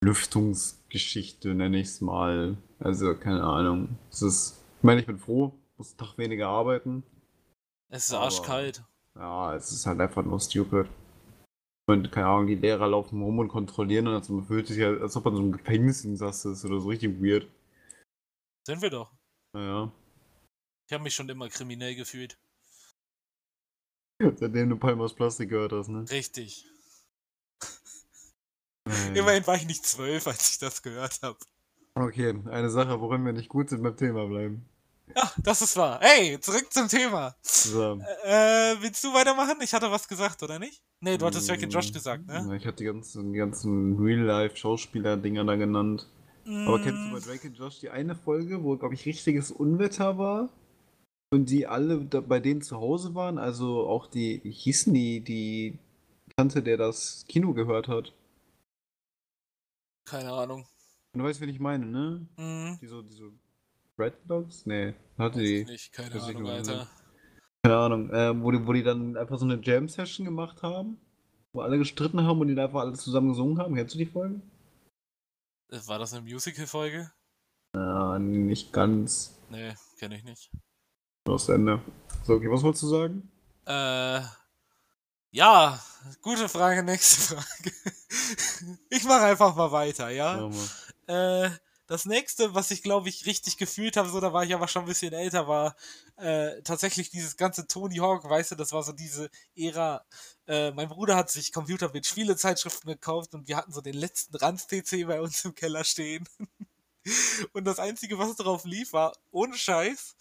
[0.00, 2.56] Lüftungsgeschichte, nenne ich es mal.
[2.80, 3.98] Also, keine Ahnung.
[4.10, 7.04] Es ist, ich meine, ich bin froh, muss einen Tag weniger arbeiten.
[7.88, 8.82] Es ist arschkalt.
[9.18, 10.88] Ja, es ist halt einfach nur stupid.
[11.88, 15.00] Und keine Ahnung, die Lehrer laufen rum und kontrollieren und also man fühlt sich halt,
[15.00, 17.48] als ob man so im Gefängnis insass ist oder so richtig weird.
[18.66, 19.10] Sind wir doch.
[19.54, 19.90] Naja.
[20.86, 22.38] Ich habe mich schon immer kriminell gefühlt.
[24.20, 26.04] Seitdem du Palmas Plastik gehört hast, ne?
[26.10, 26.66] Richtig.
[28.84, 29.14] Naja.
[29.14, 31.38] Immerhin war ich nicht zwölf, als ich das gehört habe.
[31.94, 34.68] Okay, eine Sache, worin wir nicht gut sind beim Thema bleiben.
[35.16, 35.98] Ja, das ist wahr.
[36.00, 37.34] Hey, zurück zum Thema.
[37.42, 38.00] So.
[38.24, 39.56] Äh, willst du weitermachen?
[39.62, 40.82] Ich hatte was gesagt, oder nicht?
[41.00, 42.56] Nee, du hattest Jack and Josh Mm, gesagt, ne?
[42.56, 46.06] Ich hatte die ganzen, die ganzen Real-Life-Schauspieler-Dinger da genannt.
[46.64, 50.18] Aber kennst du bei Mm, Drake Josh die eine Folge, wo, glaube ich, richtiges Unwetter
[50.18, 50.50] war?
[51.32, 53.38] Und die alle da bei denen zu Hause waren?
[53.38, 55.78] Also auch die, wie hießen die, die
[56.36, 58.12] Tante, der das Kino gehört hat?
[60.04, 60.66] Keine Ahnung.
[61.12, 62.26] Du weißt, wen ich meine, ne?
[62.36, 63.32] Hm, Die so, die so
[63.98, 64.66] Red Dogs?
[64.66, 65.64] Nee, hatte die.
[65.64, 66.86] nicht, keine weiß Ahnung, Alter.
[67.62, 68.10] Keine Ahnung.
[68.12, 70.98] Ähm, wo, die, wo die dann einfach so eine Jam-Session gemacht haben?
[71.52, 73.74] Wo alle gestritten haben und die da einfach alle zusammen gesungen haben?
[73.74, 74.40] Kennst du die Folge?
[75.70, 77.10] Äh, War das eine Musical-Folge?
[77.74, 79.38] Ja, nicht ganz.
[79.50, 80.50] Nee, kenne ich nicht.
[81.24, 81.82] Das Ende.
[82.24, 83.30] So, okay, was wolltest du sagen?
[83.66, 84.22] Äh,
[85.30, 85.78] ja,
[86.22, 87.72] gute Frage, nächste Frage.
[88.90, 90.48] ich mache einfach mal weiter, ja?
[91.06, 91.44] Mal.
[91.46, 91.50] Äh,
[91.88, 94.82] das nächste, was ich glaube ich richtig gefühlt habe, so da war ich aber schon
[94.82, 95.74] ein bisschen älter, war
[96.16, 100.04] äh, tatsächlich dieses ganze Tony Hawk, weißt du, das war so diese Ära.
[100.46, 104.36] Äh, mein Bruder hat sich Computer mit Spielezeitschriften gekauft und wir hatten so den letzten
[104.36, 106.28] Ranz-PC bei uns im Keller stehen.
[107.52, 110.14] und das einzige, was drauf lief, war ohne Scheiß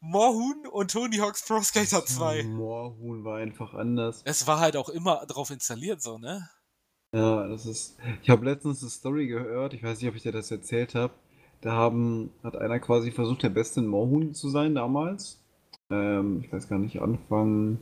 [0.00, 2.42] Moorhuhn und Tony Hawk's Pro Skater 2.
[2.42, 4.20] Moorhuhn war einfach anders.
[4.26, 6.50] Es war halt auch immer drauf installiert, so, ne?
[7.14, 7.96] Ja, das ist.
[8.22, 11.12] Ich habe letztens eine Story gehört, ich weiß nicht, ob ich dir das erzählt habe.
[11.60, 15.40] Da haben, hat einer quasi versucht, der Beste in Moorhuhn zu sein damals.
[15.90, 17.78] Ähm, ich weiß gar nicht, Anfang,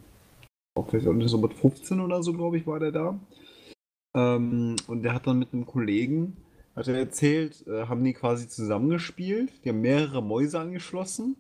[0.74, 3.18] auch vielleicht so mit 15 oder so, glaube ich, war der da.
[4.14, 6.36] Ähm, und der hat dann mit einem Kollegen,
[6.76, 9.64] hat er erzählt, äh, haben die quasi zusammengespielt.
[9.64, 11.36] Die haben mehrere Mäuse angeschlossen.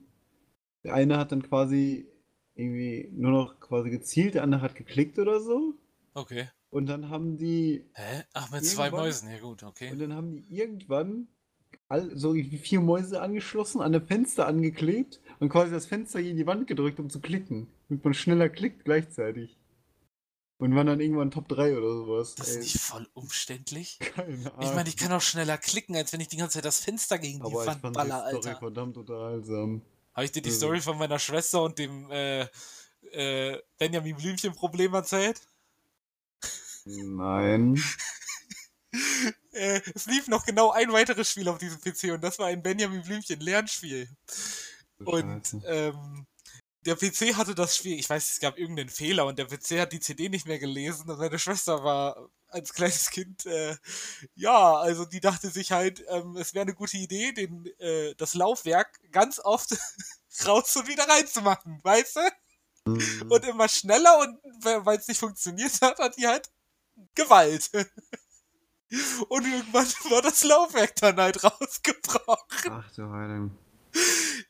[0.82, 2.06] Der eine hat dann quasi
[2.54, 5.74] irgendwie nur noch quasi gezielt, der andere hat geklickt oder so.
[6.14, 6.48] Okay.
[6.72, 8.24] Und dann haben die, Hä?
[8.32, 9.90] Ach, mit zwei Mäusen, ja gut, okay.
[9.92, 11.28] und dann haben die irgendwann
[11.88, 16.30] all, so wie vier Mäuse angeschlossen, an ein Fenster angeklebt und quasi das Fenster hier
[16.30, 17.66] in die Wand gedrückt, um zu klicken.
[17.90, 19.58] Damit man schneller klickt gleichzeitig.
[20.56, 22.36] Und waren dann irgendwann Top 3 oder sowas.
[22.36, 23.98] Das ist Ey, nicht voll umständlich.
[24.14, 24.74] keine Ich Ahnung.
[24.74, 27.40] meine, ich kann auch schneller klicken, als wenn ich die ganze Zeit das Fenster gegen
[27.40, 28.58] die Aber ich Wand fand baller, die Story Alter.
[28.60, 29.82] verdammt unterhaltsam.
[30.14, 32.46] Habe ich dir die Also- Story von meiner Schwester und dem äh,
[33.10, 35.40] äh, Benjamin Blümchen-Problem erzählt?
[36.84, 37.82] Nein.
[39.52, 42.62] Äh, es lief noch genau ein weiteres Spiel auf diesem PC und das war ein
[42.62, 44.08] Benjamin Blümchen-Lernspiel.
[44.98, 45.62] Und Scheiße.
[45.66, 46.26] ähm,
[46.84, 49.92] der PC hatte das Spiel, ich weiß, es gab irgendeinen Fehler und der PC hat
[49.92, 53.76] die CD nicht mehr gelesen und meine Schwester war als kleines Kind, äh,
[54.34, 58.34] ja, also die dachte sich halt, ähm, es wäre eine gute Idee, den, äh, das
[58.34, 59.70] Laufwerk ganz oft
[60.46, 62.20] raus und wieder reinzumachen, weißt du?
[62.84, 63.30] Mhm.
[63.30, 64.38] Und immer schneller und
[64.84, 66.50] weil es nicht funktioniert hat, hat die halt
[67.14, 67.70] Gewalt.
[69.28, 72.70] Und irgendwann war das Laufwerk dann halt rausgebrochen.
[72.70, 73.58] Ach du Heiligen.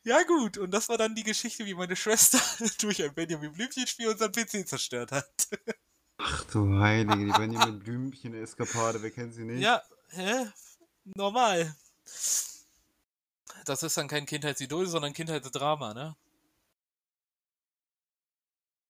[0.03, 2.39] Ja gut, und das war dann die Geschichte, wie meine Schwester
[2.81, 5.47] durch ein Benjamin Blümchen-Spiel unseren PC zerstört hat.
[6.17, 9.61] Ach du Heilige, die Benjamin Blümchen-Eskapade, wer kennt sie nicht?
[9.61, 10.47] Ja, hä?
[11.15, 11.75] Normal.
[13.65, 16.15] Das ist dann kein Kindheitsidol, sondern Kindheitsdrama, ne?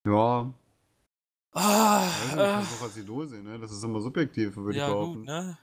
[0.05, 0.53] Ja,
[1.55, 3.59] Ah, äh, kannst du auch als Idol ne?
[3.59, 5.25] Das ist immer subjektiv, würde ja ich gut, behaupten.
[5.25, 5.57] ne?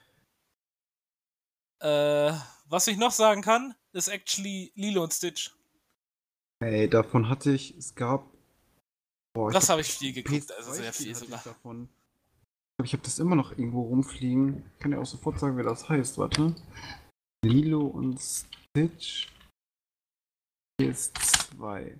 [1.81, 2.33] Äh,
[2.69, 5.51] was ich noch sagen kann, ist actually Lilo und Stitch.
[6.63, 8.25] Ey, davon hatte ich, es gab.
[9.33, 11.39] Boah, Das hab habe ich viel geguckt, PS2 also sehr viel sogar.
[11.39, 11.83] Ich davon.
[11.83, 14.63] Ich glaube, ich habe das immer noch irgendwo rumfliegen.
[14.73, 16.17] Ich kann ja auch sofort sagen, wer das heißt.
[16.17, 16.55] Warte.
[17.43, 19.27] Lilo und Stitch.
[20.79, 21.97] PS2.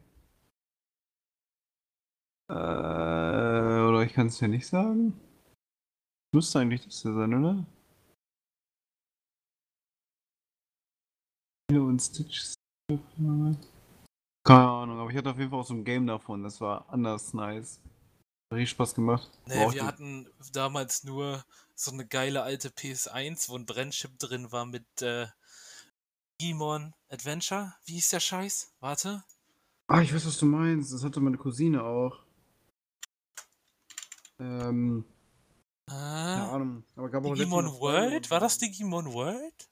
[2.51, 5.13] Äh, oder ich kann es ja nicht sagen.
[6.35, 7.65] Müsste eigentlich das hier sein, oder?
[11.69, 12.55] Lilo und Stitch.
[14.43, 16.43] Keine Ahnung, aber ich hatte auf jeden Fall auch so ein Game davon.
[16.43, 17.79] Das war anders nice.
[18.51, 19.31] Hat richtig Spaß gemacht.
[19.45, 24.65] Nee, wir hatten damals nur so eine geile alte PS1, wo ein Brennchip drin war
[24.65, 25.27] mit äh,
[26.41, 27.75] Digimon Adventure.
[27.85, 28.73] Wie hieß der Scheiß?
[28.81, 29.23] Warte.
[29.87, 30.91] Ah, ich weiß, was du meinst.
[30.91, 32.25] Das hatte meine Cousine auch.
[34.41, 35.06] Ähm,
[35.88, 36.84] keine Ah, Ahnung.
[36.95, 38.30] Aber gab auch Digimon Legend World?
[38.32, 38.58] War das.
[38.58, 39.69] Digimon World?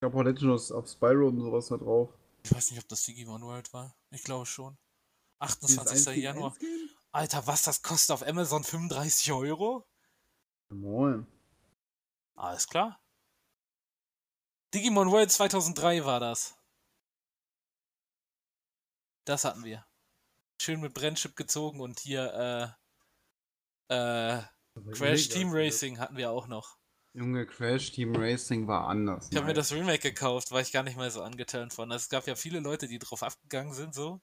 [0.00, 2.10] gab auch Legend of- Spyro und sowas da drauf.
[2.44, 3.94] Ich weiß nicht, ob das Digimon World war.
[4.10, 4.76] Ich glaube schon.
[5.38, 5.90] 28.
[5.92, 6.50] Dieses 1 gegen Januar.
[6.52, 6.90] 1 Game?
[7.12, 9.86] Alter, was das kostet auf Amazon 35 Euro?
[10.68, 11.26] Moin.
[12.34, 13.00] Alles klar.
[14.74, 16.56] Digimon World 2003 war das.
[19.24, 19.86] Das hatten wir.
[20.60, 22.85] Schön mit Brennchip gezogen und hier äh,
[23.88, 24.42] äh,
[24.92, 26.76] Crash Team Racing hatten wir auch noch.
[27.14, 29.28] Junge, Crash Team Racing war anders.
[29.30, 31.90] Ich habe mir das Remake gekauft, war ich gar nicht mal so angeturnt von.
[31.90, 34.20] Also es gab ja viele Leute, die drauf abgegangen sind, so.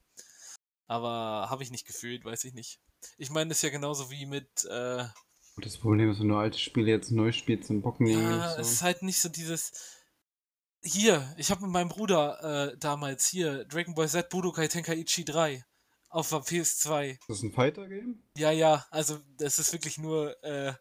[0.87, 2.79] Aber habe ich nicht gefühlt, weiß ich nicht.
[3.17, 5.05] Ich meine, das ist ja genauso wie mit, äh,
[5.55, 8.59] Und das Problem ist, wenn du alte Spiele jetzt neu spielst, dann bocken ja, nicht
[8.59, 8.85] es ist so.
[8.85, 9.71] halt nicht so dieses.
[10.83, 15.65] Hier, ich habe mit meinem Bruder äh, damals hier Dragon Ball Z Budokai Tenkaichi 3
[16.13, 17.11] auf der PS2.
[17.11, 18.21] Ist das ein Fighter-Game?
[18.37, 20.73] Ja, ja, also das ist wirklich nur äh,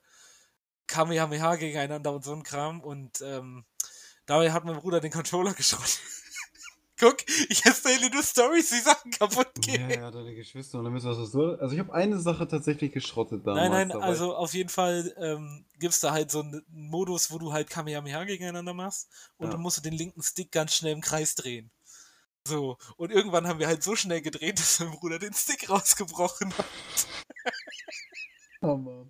[0.86, 3.64] Kamehameha gegeneinander und so ein Kram und ähm,
[4.26, 6.00] dabei hat mein Bruder den Controller geschrottet.
[7.00, 7.16] Guck,
[7.48, 9.90] ich erzähle nur Stories, die Sachen kaputt gehen.
[9.90, 10.78] Ja, ja, deine Geschwister.
[10.78, 11.56] Und dann müssen wir das so.
[11.58, 13.70] Also, ich habe eine Sache tatsächlich geschrottet damals.
[13.70, 17.32] Nein, nein, aber also auf jeden Fall ähm, gibt es da halt so einen Modus,
[17.32, 19.52] wo du halt Kamehameha gegeneinander machst und Ja.
[19.52, 21.72] dann musst du den linken Stick ganz schnell im Kreis drehen.
[22.46, 26.52] So, und irgendwann haben wir halt so schnell gedreht, dass mein Bruder den Stick rausgebrochen
[26.56, 26.66] hat.
[28.60, 29.06] Hammer.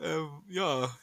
[0.00, 0.96] Ähm, ja,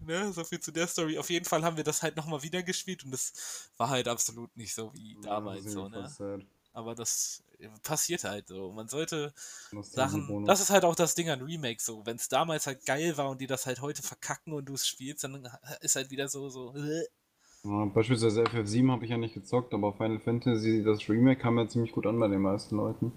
[0.00, 1.18] ne, so viel zu der Story.
[1.18, 4.54] Auf jeden Fall haben wir das halt nochmal wieder gespielt und das war halt absolut
[4.56, 6.46] nicht so wie damals so, ne?
[6.74, 8.72] Aber das äh, passiert halt so.
[8.72, 9.34] Man sollte
[9.82, 10.46] Sachen.
[10.46, 12.04] Das ist halt auch das Ding an Remakes so.
[12.06, 14.86] Wenn es damals halt geil war und die das halt heute verkacken und du es
[14.86, 15.46] spielst, dann
[15.80, 16.74] ist halt wieder so, so.
[17.64, 21.68] Ja, beispielsweise FF7 habe ich ja nicht gezockt, aber Final Fantasy, das Remake kam ja
[21.68, 23.12] ziemlich gut an bei den meisten Leuten.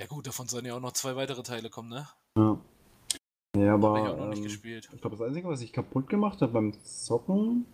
[0.00, 2.08] Ja gut, davon sollen ja auch noch zwei weitere Teile kommen, ne?
[2.38, 2.58] Ja.
[3.54, 3.98] Ja, Hab aber.
[4.02, 4.88] ich auch noch nicht ähm, gespielt.
[4.94, 7.66] ich glaube, das Einzige, was ich kaputt gemacht habe beim Zocken,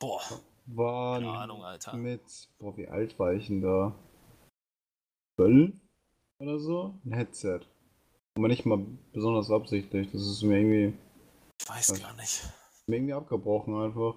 [0.00, 0.20] Boah,
[0.66, 1.96] war keine Ahnung, Alter.
[1.96, 2.48] mit.
[2.58, 3.94] Boah, wie alt war ich denn da?
[5.40, 5.72] 12
[6.40, 6.94] oder so?
[7.04, 7.60] Ein Headset.
[8.36, 10.10] Aber nicht mal besonders absichtlich.
[10.10, 10.98] Das ist mir irgendwie,
[11.60, 12.42] Ich weiß gar nicht.
[12.88, 14.16] mir irgendwie abgebrochen einfach.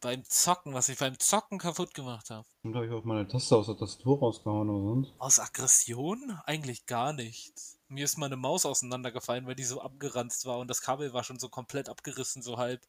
[0.00, 2.46] Beim Zocken, was ich beim Zocken kaputt gemacht habe.
[2.62, 5.12] Und habe ich auf meine Taste aus der Tastatur rausgehauen oder sonst.
[5.18, 6.38] Aus Aggression?
[6.44, 7.78] Eigentlich gar nichts.
[7.88, 11.38] Mir ist meine Maus auseinandergefallen, weil die so abgeranzt war und das Kabel war schon
[11.38, 12.80] so komplett abgerissen, so halb.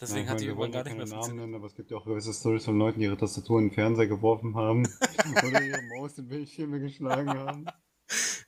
[0.00, 1.46] Deswegen Ja, hat die meine, wir irgendwann gar nicht mehr keine Namen funktioniert.
[1.46, 3.74] nennen, aber es gibt ja auch gewisse Stories von Leuten, die ihre Tastatur in den
[3.74, 4.84] Fernseher geworfen haben
[5.46, 7.66] oder ihre Maus in Bildschirme geschlagen haben.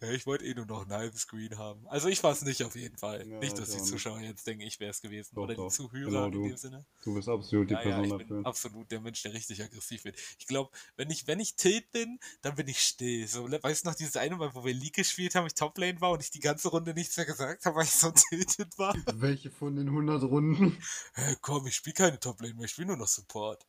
[0.02, 1.86] Ja, ich wollte eh nur noch einen halben Screen haben.
[1.86, 3.26] Also ich war es nicht auf jeden Fall.
[3.28, 3.82] Ja, nicht, dass die.
[3.82, 5.34] Zuschauer jetzt denken, ich wäre es gewesen.
[5.34, 5.68] Doch, Oder doch.
[5.68, 6.86] die Zuhörer Genau in dem Sinne.
[7.04, 8.36] Du bist absolut die Ja, ja, Person ich dafür.
[8.36, 10.16] bin absolut der Mensch, der richtig aggressiv wird.
[10.38, 13.26] Ich glaube, wenn ich, wenn ich tilt bin, dann bin ich still.
[13.28, 16.12] So, weißt du noch, dieses eine Mal, wo wir League gespielt haben, ich Toplane war
[16.12, 18.94] und ich die ganze Runde nichts mehr gesagt habe, weil ich so tilted war?
[19.14, 20.78] Welche von den 100 Runden?
[21.14, 23.66] Hä, komm, ich spiele keine Toplane mehr, ich spiele nur noch Support.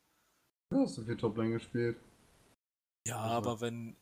[0.71, 1.97] Du hast so viel Topline gespielt.
[3.05, 3.97] Ja, aber wenn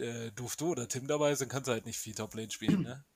[0.00, 3.04] äh, Dufto oder Tim dabei sind, kannst du halt nicht viel Toplane spielen, ne?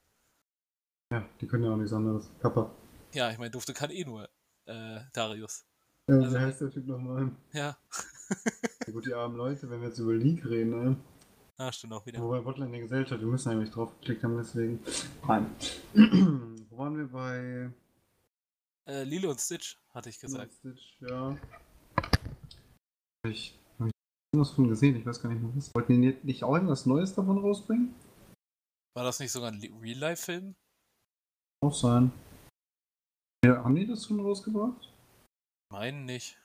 [1.12, 2.28] Ja, die können ja auch nichts anderes.
[2.42, 2.68] Kappa.
[3.12, 4.28] Ja, ich meine, Dufto kann eh nur
[4.64, 5.64] äh, Darius.
[6.08, 7.30] Ja, Also- wie heißt der Typ nochmal?
[7.52, 7.76] Ja,
[8.86, 10.96] Ja, gut, die armen Leute, wenn wir jetzt über League reden, ne?
[11.58, 12.20] ah, stimmt auch wieder.
[12.20, 14.80] Wobei Botline der Gesellschaft, wir müssen eigentlich drauf geklickt haben, deswegen.
[15.28, 15.46] Nein.
[16.70, 17.70] Wo waren wir bei
[18.86, 20.52] Äh, Lilo und Stitch, hatte ich gesagt.
[20.54, 20.96] Stitch?
[21.00, 21.36] Ja.
[23.24, 23.56] Ich
[24.36, 25.74] irgendwas von gesehen, ich weiß gar nicht mehr was.
[25.74, 27.94] Wollten die nicht auch irgendwas Neues davon rausbringen?
[28.94, 30.54] War das nicht sogar ein Real-Life-Film?
[31.64, 32.12] Auch sein.
[33.44, 34.92] Ja, haben die das schon rausgebracht?
[35.72, 36.38] Meinen nicht.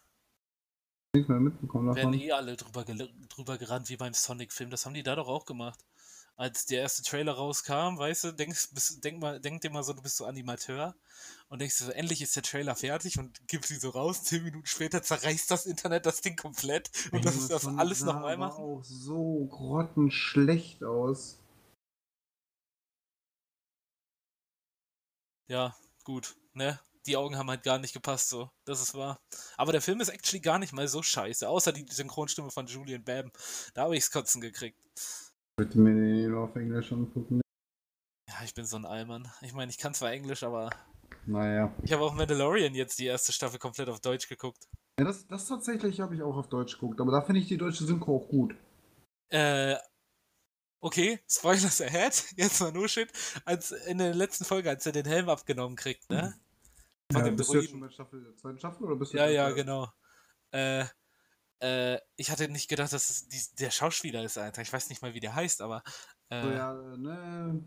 [1.16, 2.20] Nicht mehr mitbekommen Werden davon.
[2.20, 4.70] eh alle drüber, drüber gerannt wie beim Sonic-Film.
[4.70, 5.84] Das haben die da doch auch gemacht.
[6.42, 9.94] Als der erste Trailer rauskam, weißt du, denkst, bist, denk, mal, denk dir mal so,
[9.94, 10.96] du bist so Animateur
[11.50, 14.24] und denkst dir so, endlich ist der Trailer fertig und gibst sie so raus.
[14.24, 18.38] Zehn Minuten später zerreißt das Internet das Ding komplett und das ist das alles nochmal
[18.38, 18.64] machen.
[18.64, 21.38] auch so grottenschlecht aus.
[25.48, 26.80] Ja, gut, ne?
[27.06, 28.50] die Augen haben halt gar nicht gepasst, so.
[28.66, 29.20] Das ist wahr.
[29.58, 33.04] Aber der Film ist actually gar nicht mal so scheiße, außer die Synchronstimme von Julian
[33.04, 33.32] Bam.
[33.76, 34.80] Da habe ich's kotzen gekriegt.
[35.58, 37.42] Bitte mir den auf Englisch angucken.
[38.30, 39.28] Ja, ich bin so ein Allmann.
[39.42, 40.70] Ich meine, ich kann zwar Englisch, aber
[41.26, 41.74] Naja.
[41.84, 44.68] ich habe auch Mandalorian jetzt die erste Staffel komplett auf Deutsch geguckt.
[45.00, 47.58] Ja, das, das tatsächlich habe ich auch auf Deutsch geguckt, aber da finde ich die
[47.58, 48.56] deutsche Synchro auch gut.
[49.30, 49.76] Äh,
[50.82, 53.12] okay, Spoilers ahead, jetzt mal nur Shit.
[53.46, 56.34] Als in der letzten Folge, als er den Helm abgenommen kriegt, ne?
[57.12, 59.18] Von Ja, dem bist du jetzt schon bei Staffel, der zweiten Staffel oder bist du
[59.18, 59.90] Ja, ja, genau.
[60.52, 60.86] Äh,
[61.62, 64.62] äh, ich hatte nicht gedacht, dass es die, der Schauspieler ist, Alter.
[64.62, 65.84] Ich weiß nicht mal, wie der heißt, aber.
[66.30, 67.64] Äh, So, ja, äh, ne.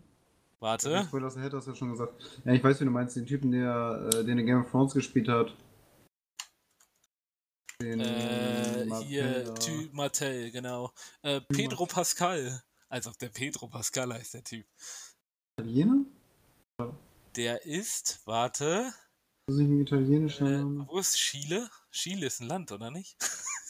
[0.59, 1.03] Warte.
[1.07, 2.41] Spoilers ahead hast du ja schon gesagt.
[2.45, 4.93] Ja, ich weiß, wie du meinst, den Typen, der, äh, den in Game of Thrones
[4.93, 5.55] gespielt hat.
[7.81, 9.53] Den Äh, hier, Martella.
[9.55, 10.91] Typ Martell, genau.
[11.21, 12.63] Äh, Pedro Pascal.
[12.87, 14.65] Als ob der Pedro Pascal heißt, der Typ.
[15.59, 16.05] Italiener?
[17.35, 18.93] Der ist, warte,
[19.47, 21.69] Das ist nicht ein italienischer äh, wo ist Chile?
[21.91, 23.17] Chile ist ein Land, oder nicht?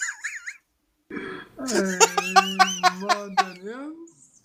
[2.99, 4.41] Mann, dein Ernst?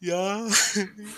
[0.00, 0.46] Ja.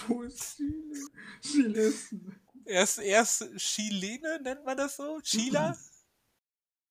[0.08, 1.08] Wo ist Chile?
[1.42, 2.12] Chile ist.
[2.12, 2.20] Ich
[2.64, 5.20] Er ist, er ist Chilene, nennt man das so?
[5.22, 5.76] Chila?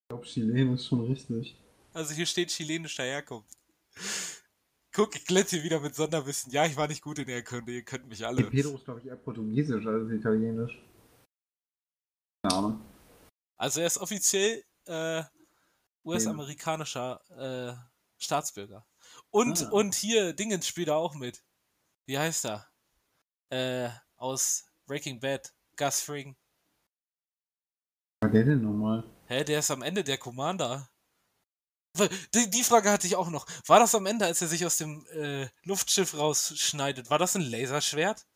[0.10, 1.56] glaube, Chilen ist schon richtig.
[1.94, 3.56] Also hier steht chilenischer Herkunft.
[4.92, 6.52] Guck, ich glänze hier wieder mit Sonderwissen.
[6.52, 8.44] Ja, ich war nicht gut in der Kunde, ihr könnt mich alle.
[8.44, 10.72] Pedro ist, glaube ich, eher portugiesisch als italienisch.
[12.44, 12.82] Keine Ahnung.
[13.58, 15.24] Also er ist offiziell äh,
[16.04, 18.86] US-amerikanischer äh, Staatsbürger.
[19.32, 19.70] Und, Ah.
[19.70, 21.44] und hier, Dingens spielt er auch mit.
[22.06, 22.68] Wie heißt er?
[23.50, 25.54] Äh, aus Breaking Bad.
[25.78, 26.36] Gus Fring.
[28.22, 29.04] Was war der denn nochmal?
[29.28, 30.90] Hä, der ist am Ende der Commander.
[32.34, 33.46] Die, die Frage hatte ich auch noch.
[33.66, 37.10] War das am Ende, als er sich aus dem äh, Luftschiff rausschneidet?
[37.10, 38.28] War das ein Laserschwert?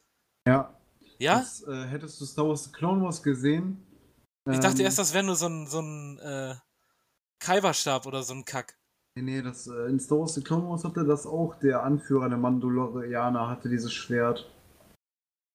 [0.48, 0.80] Ja.
[1.19, 1.39] Ja?
[1.39, 3.86] Das, äh, hättest du Star Wars The Clone Wars gesehen?
[4.50, 6.56] Ich dachte ähm, erst, das wäre nur so ein, so ein äh,
[7.39, 8.78] Kaiberstab oder so ein Kack.
[9.15, 12.30] Nee, nee, das, äh, in Star Wars The Clone Wars hatte das auch der Anführer
[12.30, 14.49] der Mandalorianer, hatte dieses Schwert.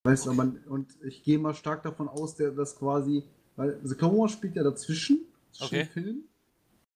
[0.05, 0.41] Weißt du, Okay.
[0.41, 3.25] aber, und ich gehe mal stark davon aus, der das quasi,
[3.57, 5.85] weil The Clone Wars spielt ja dazwischen, zwischen Okay.
[5.87, 6.29] Filmen.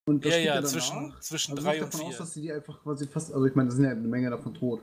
[0.07, 0.71] Und das Ja, spielt ja, danach.
[0.71, 2.19] zwischen, zwischen Also drei gehe und ich davon aus, vier.
[2.19, 4.55] dass sie die einfach quasi fast, also ich meine, da sind ja eine Menge davon
[4.55, 4.81] tot.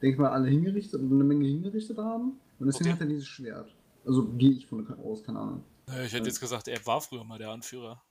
[0.00, 2.38] Denke ich mal, alle hingerichtet, eine Menge hingerichtet haben.
[2.58, 2.92] Und deswegen Okay.
[2.94, 3.74] hat er dieses Schwert.
[4.04, 5.64] Also gehe ich von aus, keine Ahnung.
[5.88, 8.02] Nö, Ich hätte jetzt gesagt, er war früher mal der Anführer.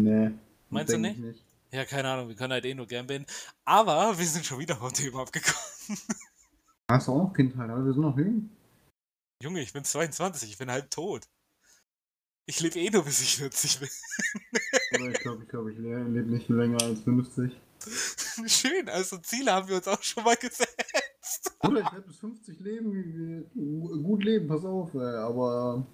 [0.00, 0.32] Nee.
[0.70, 1.44] Meinst du denk nicht?
[1.74, 3.26] Ja, keine Ahnung, wir können halt eh nur gambeln.
[3.64, 5.58] Aber wir sind schon wieder vom Thema abgekommen.
[6.88, 8.48] Hast du auch Kindheit, aber wir sind noch jung.
[9.42, 11.28] Junge, ich bin 22, ich bin halb tot.
[12.46, 13.88] Ich lebe eh nur bis ich 40 bin.
[14.94, 17.52] Aber ich glaube, ich, glaub, ich lebe nicht länger als 50.
[18.46, 21.56] Schön, also Ziele haben wir uns auch schon mal gesetzt.
[21.58, 23.50] Oder ich werde bis 50 leben,
[24.04, 25.84] gut leben, pass auf, aber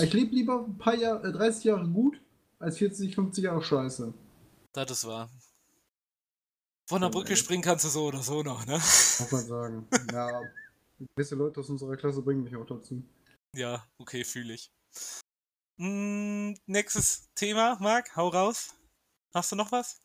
[0.00, 2.20] äh, ich lebe lieber ein paar Jahre, äh, 30 Jahre gut,
[2.58, 4.12] als 40, 50 Jahre scheiße.
[4.72, 5.30] Das ist wahr.
[6.88, 8.74] Von der Brücke springen kannst du so oder so noch, ne?
[8.74, 9.88] Muss man sagen.
[10.12, 10.42] ja,
[10.98, 13.02] gewisse Leute aus unserer Klasse bringen mich auch dazu.
[13.54, 14.70] Ja, okay, fühle ich.
[15.78, 18.74] Mm, nächstes Thema, Marc, hau raus.
[19.34, 20.00] Hast du noch was?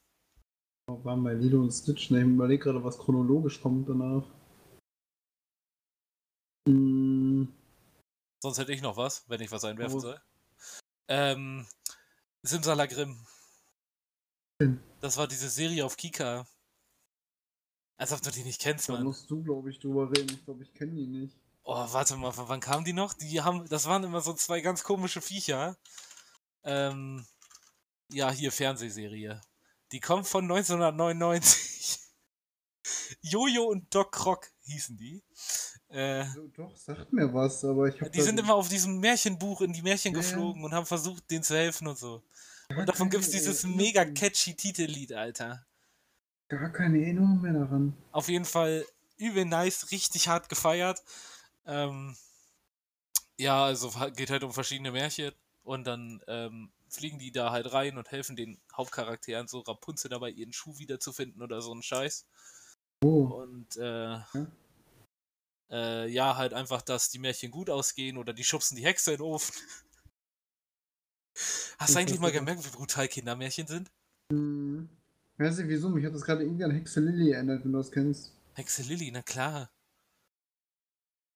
[0.90, 4.24] Wir waren bei Lilo und Stitch, ne, ich überlege gerade, was chronologisch kommt danach.
[6.70, 7.46] Mm,
[8.42, 10.00] Sonst hätte ich noch was, wenn ich was einwerfen Oh.
[10.02, 10.22] soll.
[11.10, 11.66] Ähm,
[12.44, 13.26] Simsalagrim.
[14.62, 14.80] Hm.
[15.02, 16.46] Das war diese Serie auf Kika.
[17.98, 19.04] Als ob du die nicht kennst, da Mann.
[19.04, 20.32] musst du, glaube ich, drüber reden.
[20.34, 21.36] Ich glaube, ich kenne die nicht.
[21.64, 23.14] Oh, warte mal, von wann kamen die noch?
[23.14, 25.78] Die haben, das waren immer so zwei ganz komische Viecher.
[26.64, 27.26] Ähm,
[28.10, 29.42] ja, hier Fernsehserie.
[29.92, 32.00] Die kommt von 1999.
[33.22, 35.24] Jojo und Doc Croc hießen die.
[35.90, 39.62] Äh, Also, doch, sagt mir was, aber ich habe die sind immer auf diesem Märchenbuch
[39.62, 40.26] in die Märchen Ja, ja.
[40.26, 42.24] geflogen und haben versucht, denen zu helfen und so.
[42.76, 45.66] Und davon keine gibt's dieses mega catchy Titellied, Alter.
[46.50, 47.94] Gar keine Erinnerung mehr daran.
[48.12, 48.86] Auf jeden Fall
[49.18, 51.04] übel nice, richtig hart gefeiert.
[51.66, 52.16] Ähm,
[53.38, 57.98] ja, also geht halt um verschiedene Märchen und dann ähm, fliegen die da halt rein
[57.98, 62.26] und helfen den Hauptcharakteren, so Rapunzel dabei, ihren Schuh wiederzufinden oder so ein Scheiß.
[63.04, 64.18] Oh, Und äh,
[65.70, 69.18] äh, ja, halt einfach, dass die Märchen gut ausgehen oder die schubsen die Hexe in
[69.18, 69.54] den Ofen.
[71.78, 73.92] Hast du Ich eigentlich mal gemerkt, wie brutal Kindermärchen sind?
[74.32, 74.90] Hm.
[75.38, 77.92] Weiß nicht wieso, mich hat das gerade irgendwie an Hexe Lilly erinnert, wenn du das
[77.92, 78.34] kennst.
[78.56, 79.70] Hexe Lilly, na klar.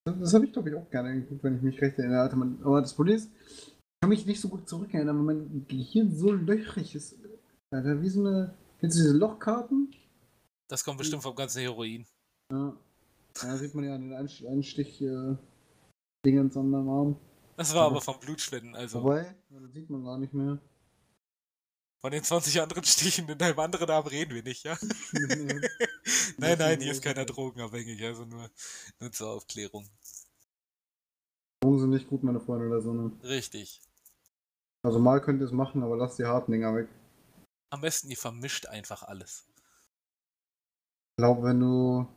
[0.06, 2.32] Das, das habe ich, glaube ich, auch gerne geguckt, wenn ich mich recht erinnere.
[2.64, 6.32] Aber das Problem ist, ich kann mich nicht so gut zurückerinnern, weil mein Gehirn so
[6.32, 7.16] löchrig ist.
[7.70, 8.56] Alter, wie so eine.
[8.80, 9.94] Kennst du diese Lochkarten?
[10.68, 12.08] Das kommt bestimmt vom ganzen Heroin.
[12.52, 12.76] Ja.
[13.36, 15.06] Da sieht man ja an den Einst- Einstich äh,
[16.26, 17.20] an meinem Arm.
[17.62, 20.58] Das war aber vom Blutspenden, also Wobei, das sieht man gar nicht mehr.
[22.00, 24.76] von den 20 anderen Stichen in deinem anderen Arm reden wir nicht, ja?
[26.38, 28.50] Nein, nein, hier ist keiner drogenabhängig, also nur,
[29.00, 29.88] nur zur Aufklärung.
[31.62, 33.12] Drogen sind nicht gut, meine Freunde der Sonne.
[33.22, 33.80] Richtig.
[34.82, 36.90] Also mal könnt ihr es machen, aber lasst die harten Dinger weg.
[37.70, 39.46] Am besten, ihr vermischt einfach alles.
[41.12, 42.08] Ich glaube, wenn du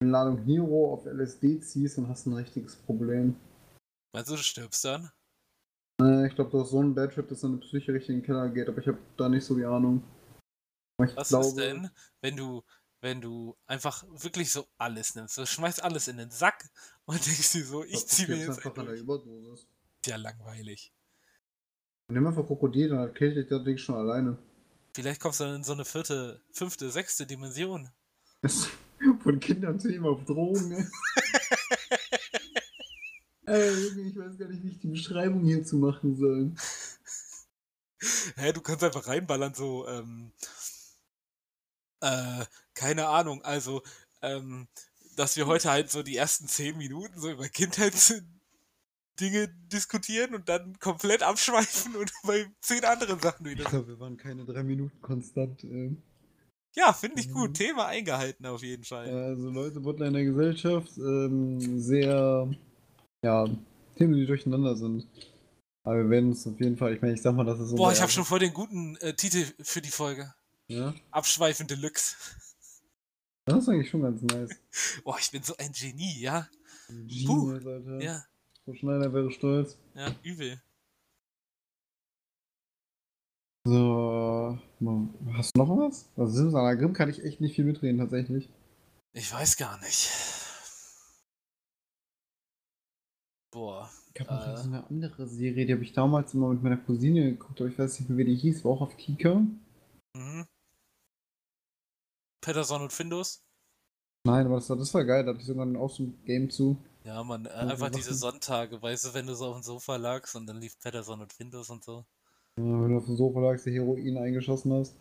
[0.00, 3.34] eine Ladung Hero auf LSD ziehst, dann hast du ein richtiges Problem.
[4.16, 5.10] Meinst du, du stirbst dann?
[6.00, 8.24] Äh, Ich glaube, du hast so einen Bad Trip, dass deine Psyche richtig in den
[8.24, 10.02] Keller geht, aber ich habe da nicht so die Ahnung.
[11.04, 11.90] Ich Was glaube, ist denn,
[12.22, 12.64] wenn du,
[13.02, 15.36] wenn du einfach wirklich so alles nimmst?
[15.36, 16.66] Du schmeißt alles in den Sack
[17.04, 19.66] und denkst dir so, ich das zieh mir ist jetzt einfach an der ein Überdosis.
[20.06, 20.94] Ja, langweilig.
[22.10, 24.38] Nimm einfach Krokodil, dann killt dich das Ding schon alleine.
[24.94, 27.90] Vielleicht kommst du dann in so eine vierte, fünfte, sechste Dimension.
[28.40, 28.66] Das
[29.22, 30.70] von Kindern zu ihm auf Drogen.
[30.70, 30.90] ne?
[33.46, 36.52] Ich weiß gar nicht, wie ich die Beschreibung hierzu machen soll.
[38.36, 40.32] Hä, du kannst einfach reinballern, so, ähm,
[42.00, 42.44] äh,
[42.74, 43.82] keine Ahnung, also,
[44.22, 44.68] ähm,
[45.16, 48.26] dass wir heute halt so die ersten zehn Minuten so über Kindheitsdinge
[49.72, 53.64] diskutieren und dann komplett abschweifen und bei zehn anderen Sachen Ich wieder.
[53.64, 55.64] glaube, wir waren keine drei Minuten konstant.
[55.64, 56.02] ähm.
[56.74, 57.32] Ja, finde ich Mhm.
[57.32, 57.54] gut.
[57.54, 59.08] Thema eingehalten auf jeden Fall.
[59.08, 62.50] Also Leute, Butler in der Gesellschaft, ähm, sehr,
[63.26, 63.44] ja,
[63.96, 65.06] Themen, die durcheinander sind.
[65.82, 67.76] Aber wir werden es auf jeden Fall, ich meine, ich sag mal, das ist so.
[67.76, 70.32] Boah, ich habe schon voll den guten äh, Titel für die Folge.
[70.68, 72.16] Ja, Abschweifen Deluxe.
[73.44, 74.50] das ist eigentlich schon ganz nice.
[75.04, 76.48] Boah, ich bin so ein Genie, ja?
[76.88, 78.00] Genius, Alter.
[78.00, 78.24] Ja,
[78.64, 79.76] So Schneider wäre stolz.
[79.94, 80.60] ja, übel.
[83.64, 84.58] So,
[85.34, 86.08] hast du noch was?
[86.16, 88.48] Also Simsana Grimm kann ich echt nicht viel mitreden, tatsächlich.
[89.12, 90.10] Ich weiß gar nicht.
[93.56, 93.88] Boah.
[94.12, 94.56] Ich habe noch Äh.
[94.58, 97.78] so eine andere Serie, die habe ich damals immer mit meiner Cousine geguckt, aber ich
[97.78, 99.36] weiß nicht mehr, wie die hieß, war auch auf Kika.
[100.14, 100.46] Mhm.
[102.42, 103.42] Patterson und Findus?
[104.26, 106.50] Nein, aber das war, das war geil, da hatte ich sogar auch so ein Game
[106.50, 106.76] zu.
[107.04, 108.12] Ja, man, äh, Ja, so einfach diese.
[108.12, 111.32] Sonntage, weißt du, wenn du so auf dem Sofa lagst und dann lief Patterson und
[111.32, 112.04] Findus und so.
[112.58, 114.94] Ja, wenn du auf dem Sofa lagst, die Heroin eingeschossen hast.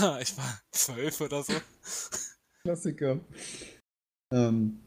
[0.00, 1.52] Ja, ich war zwölf oder so.
[2.64, 3.20] Klassiker.
[4.32, 4.80] Ähm,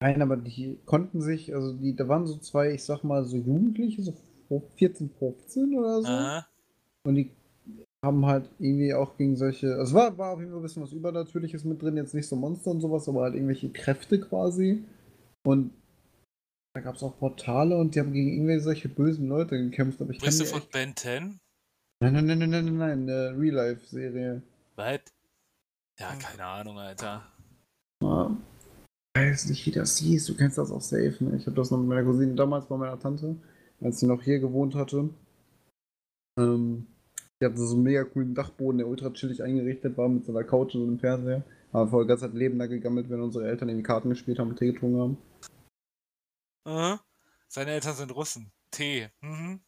[0.00, 3.36] nein, aber die konnten sich, also die, da waren so zwei, ich sag mal, so
[3.36, 4.14] Jugendliche, so
[4.76, 6.08] 14, 15 oder so.
[6.08, 6.46] Aha.
[7.06, 7.30] Und die
[8.04, 9.68] haben halt irgendwie auch gegen solche.
[9.74, 12.28] Also es war, war auf jeden Fall ein bisschen was Übernatürliches mit drin, jetzt nicht
[12.28, 14.84] so Monster und sowas, aber halt irgendwelche Kräfte quasi.
[15.46, 15.72] Und
[16.74, 20.00] da gab es auch Portale und die haben gegen irgendwelche solche bösen Leute gekämpft.
[20.00, 20.72] Aber ich Bist du von echt...
[20.72, 21.38] Ben 10?
[22.00, 24.42] Nein, nein, nein, nein, nein, nein, nein, eine Real-Life-Serie.
[24.76, 25.00] Was?
[26.00, 27.22] Ja, keine Ahnung, Alter.
[28.02, 28.36] Ja.
[29.16, 30.26] Weiß nicht, wie das hieß.
[30.26, 31.36] Du kennst das auch safe, ne?
[31.36, 33.36] Ich habe das noch mit meiner Cousine damals bei meiner Tante,
[33.80, 35.10] als sie noch hier gewohnt hatte.
[36.36, 36.86] Ähm,
[37.40, 40.44] die hatte so einen mega coolen Dachboden, der ultra chillig eingerichtet war mit so einer
[40.44, 41.44] Couch und so einem Fernseher.
[41.70, 44.58] Aber voll ganz Zeit Leben da gegammelt, wenn unsere Eltern irgendwie Karten gespielt haben und
[44.58, 45.18] Tee getrunken haben.
[46.64, 47.00] Aha.
[47.48, 48.50] Seine Eltern sind Russen.
[48.70, 49.08] Tee.
[49.20, 49.60] Mhm.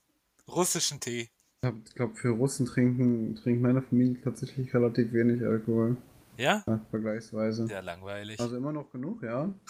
[0.48, 1.28] Russischen Tee.
[1.62, 5.96] Ich glaube, für Russen trinken, trinkt meine Familie tatsächlich relativ wenig Alkohol.
[6.38, 6.64] Ja?
[6.66, 7.66] Ja, vergleichsweise.
[7.70, 8.40] Ja, langweilig.
[8.40, 9.52] Also immer noch genug, ja.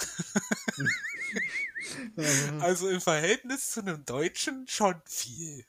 [2.61, 5.65] Also im Verhältnis zu einem Deutschen schon viel.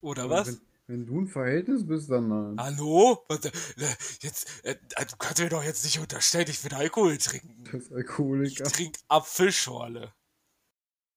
[0.00, 0.46] Oder was?
[0.48, 2.56] Wenn, wenn du ein Verhältnis bist, dann nein.
[2.58, 3.24] Hallo?
[3.28, 3.52] Was, äh,
[4.20, 7.64] jetzt, äh, du kannst mir doch jetzt nicht unterstellen, ich will Alkohol trinken.
[7.64, 8.64] Das ist Ich Alkoholiker.
[8.64, 10.12] trinke Apfelschorle.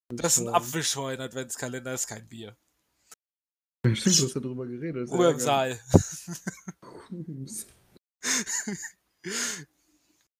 [0.09, 0.53] Das ist ein.
[0.53, 2.55] Apfelschorle im Adventskalender, ist kein Bier.
[3.93, 5.05] Stimmt, du hast ja drüber geredet.
[5.05, 5.39] ist ja Ruhe im.
[5.39, 5.79] Saal.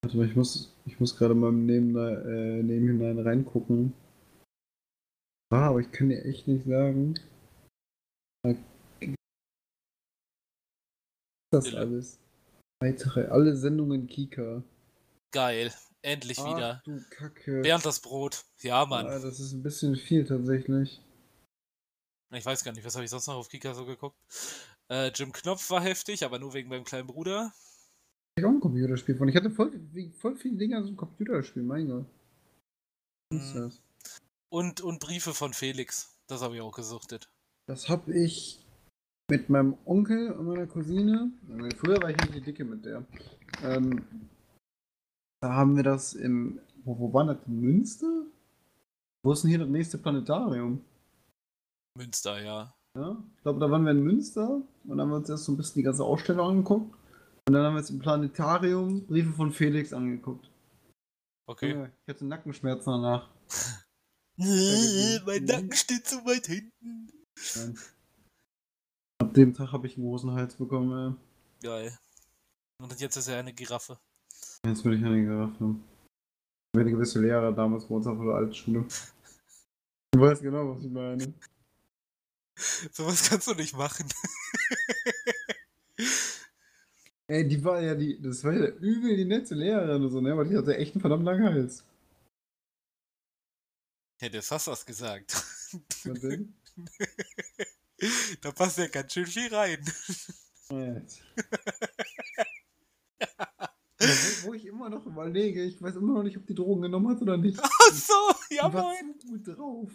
[0.02, 3.92] Warte mal, ich muss, ich muss gerade mal neben, äh, nebenhinein reingucken.
[5.50, 7.14] Ah, aber ich kann dir echt nicht sagen.
[11.50, 11.78] Das Dille.
[11.78, 12.20] alles.
[12.80, 14.62] Weitere, alle Sendungen Kika.
[15.32, 15.72] Geil.
[16.02, 16.82] Endlich Ach, wieder.
[16.84, 17.62] du Kacke.
[17.62, 18.44] Bernd das Brot.
[18.60, 19.06] Ja, Mann.
[19.06, 21.00] Ah, das ist ein bisschen viel tatsächlich.
[22.32, 24.16] Ich weiß gar nicht, was habe ich sonst noch auf Kika so geguckt?
[24.88, 27.52] Äh, Jim Knopf war heftig, aber nur wegen meinem kleinen Bruder.
[28.38, 29.28] Ich auch ein Computerspiel von.
[29.28, 29.72] Ich hatte voll,
[30.18, 32.04] voll viele Dinge aus dem Computerspiel, mein Gott.
[33.30, 33.82] Was ist das?
[34.50, 36.14] Und, und Briefe von Felix.
[36.26, 37.30] Das habe ich auch gesuchtet.
[37.66, 38.62] Das habe ich
[39.30, 41.32] mit meinem Onkel und meiner Cousine.
[41.78, 43.06] Früher war ich nicht die Dicke mit der.
[43.62, 44.04] Ähm,
[45.40, 46.60] da haben wir das im.
[46.84, 47.38] Wo, wo war das?
[47.46, 48.26] Münster?
[49.24, 50.84] Wo ist denn hier das nächste Planetarium?
[51.96, 52.74] Münster, ja.
[52.96, 53.16] Ja?
[53.36, 55.80] Ich glaube, da waren wir in Münster und haben wir uns erst so ein bisschen
[55.80, 56.94] die ganze Ausstellung angeguckt.
[57.46, 60.50] Und dann haben wir uns im Planetarium Briefe von Felix angeguckt.
[61.48, 61.90] Okay.
[62.04, 63.30] Ich hatte Nackenschmerzen danach.
[64.36, 67.08] Mein Nacken steht zu weit hinten.
[67.54, 67.78] Nein.
[69.18, 71.16] Ab dem Tag habe ich einen großen Hals bekommen.
[71.62, 71.96] Geil.
[72.82, 73.98] Und jetzt ist er eine Giraffe.
[74.64, 74.70] Ey.
[74.70, 75.76] Jetzt bin ich eine Giraffe.
[76.74, 78.86] Ich eine gewisse Lehrer damals bei uns auf der Altschule.
[80.12, 81.32] Du weißt genau, was ich meine.
[82.92, 84.08] Sowas kannst du nicht machen.
[87.28, 90.32] Ey, die war ja die, das war ja übel die nette Lehrerin und so, ne?
[90.32, 91.84] Aber die hatte echt einen verdammt langen Hals.
[94.20, 95.32] Hätte was gesagt.
[95.32, 96.54] Was denn?
[98.40, 99.84] da passt ja ganz schön viel rein.
[103.98, 106.82] Ja, wo, wo ich immer noch überlege, ich weiß immer noch nicht, ob die Drogen
[106.82, 107.58] genommen hat oder nicht.
[107.62, 109.14] Ach so, ja moin.
[109.26, 109.90] gut drauf.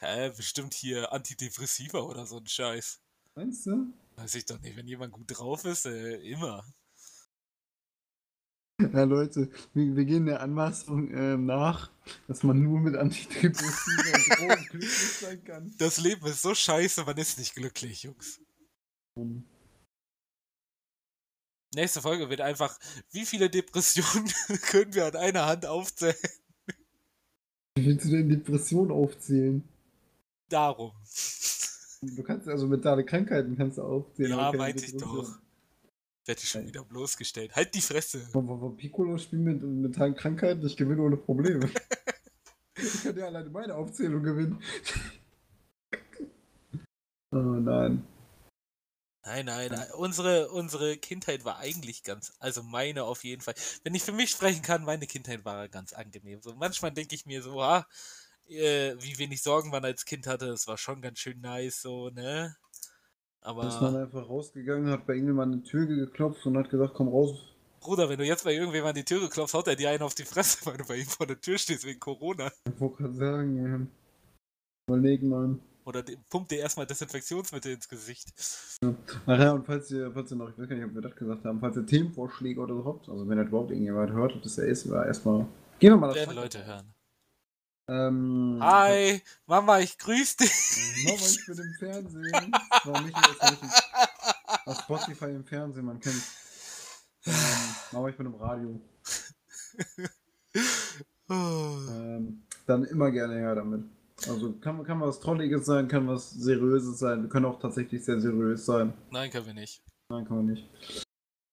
[0.00, 3.00] Hä, bestimmt hier Antidepressiva oder so ein Scheiß.
[3.36, 3.92] Meinst du?
[4.16, 6.64] Weiß ich doch nicht, wenn jemand gut drauf ist, äh, immer.
[8.80, 11.90] Ja, Leute, wir, wir gehen der Anmaßung ähm, nach,
[12.26, 15.74] dass man nur mit Antidepressiva und Drogen glücklich sein kann.
[15.78, 18.40] Das Leben ist so scheiße, man ist nicht glücklich, Jungs.
[19.16, 19.44] Um,
[21.74, 22.78] Nächste Folge wird einfach,
[23.10, 26.14] wie viele Depressionen können wir an einer Hand aufzählen?
[27.76, 29.68] Wie willst du denn Depression aufzählen?
[30.48, 30.92] Darum.
[32.16, 34.30] Du kannst also mentale Krankheiten kannst du aufzählen.
[34.30, 35.38] Ja, meinte ich doch.
[36.26, 37.54] Werde ich schon wieder bloßgestellt.
[37.54, 38.26] Halt die Fresse.
[38.76, 41.68] Piccolo spielt mit mentalen Krankheiten, ich gewinne ohne Probleme.
[42.76, 44.58] ich kann ja alleine meine Aufzählung gewinnen.
[47.30, 48.04] oh nein.
[49.26, 49.86] Nein, nein, nein.
[49.96, 53.54] Unsere, unsere Kindheit war eigentlich ganz, also meine auf jeden Fall.
[53.82, 56.42] Wenn ich für mich sprechen kann, meine Kindheit war ganz angenehm.
[56.42, 57.86] So manchmal denke ich mir so, ah,
[58.48, 62.10] äh, wie wenig Sorgen man als Kind hatte, das war schon ganz schön nice, so,
[62.10, 62.56] ne?
[63.42, 66.94] Da ist man Aber, einfach rausgegangen, hat bei irgendjemandem eine Tür geklopft und hat gesagt,
[66.94, 67.36] komm raus.
[67.80, 70.14] Bruder, wenn du jetzt bei irgendwem an die Tür klopfst, haut er dir einen auf
[70.14, 72.50] die Fresse, weil du bei ihm vor der Tür stehst wegen Corona.
[72.66, 73.86] Ich wollte gerade sagen, ja.
[74.88, 75.60] Überlegen, Mann.
[75.84, 78.32] Oder die- pumpt dir erstmal Desinfektionsmittel ins Gesicht.
[79.26, 81.14] Ach ja, und falls ihr, falls ihr noch, ich weiß gar nicht, ob wir das
[81.14, 84.56] gesagt haben, falls ihr Themenvorschläge oder so habt, also wenn das überhaupt irgendjemand hört, das
[84.56, 85.46] er ist, war erstmal.
[85.78, 86.93] Gehen wir mal das Werden Leute hören.
[87.86, 91.04] Ähm, Hi, Mama, ich grüß dich.
[91.04, 92.52] Mama, ich bin im Fernsehen.
[92.70, 93.16] Das war nicht,
[94.64, 96.22] auf Spotify im Fernsehen, man kennt.
[97.26, 97.34] Ähm,
[97.92, 98.80] Mama, ich bin im Radio.
[101.28, 103.84] Ähm, dann immer gerne her damit.
[104.28, 107.22] Also kann, kann was Trolliges sein, kann was Seriöses sein.
[107.22, 108.94] Wir können auch tatsächlich sehr seriös sein.
[109.10, 109.82] Nein, können wir nicht.
[110.08, 110.68] Nein, kann man nicht.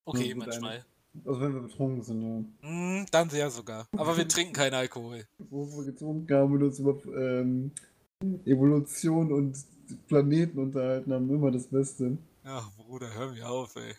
[0.05, 0.86] Okay, manchmal.
[1.26, 2.68] Also wenn wir betrunken sind, ja.
[2.68, 3.88] Hm, dann sehr sogar.
[3.97, 5.26] Aber wir trinken keinen Alkohol.
[5.49, 7.72] Wo wir getrunken haben und uns über ähm,
[8.45, 9.57] Evolution und
[10.07, 12.18] Planeten unterhalten haben, immer das Beste.
[12.43, 13.93] Ach, Bruder, hör mir auf, ey.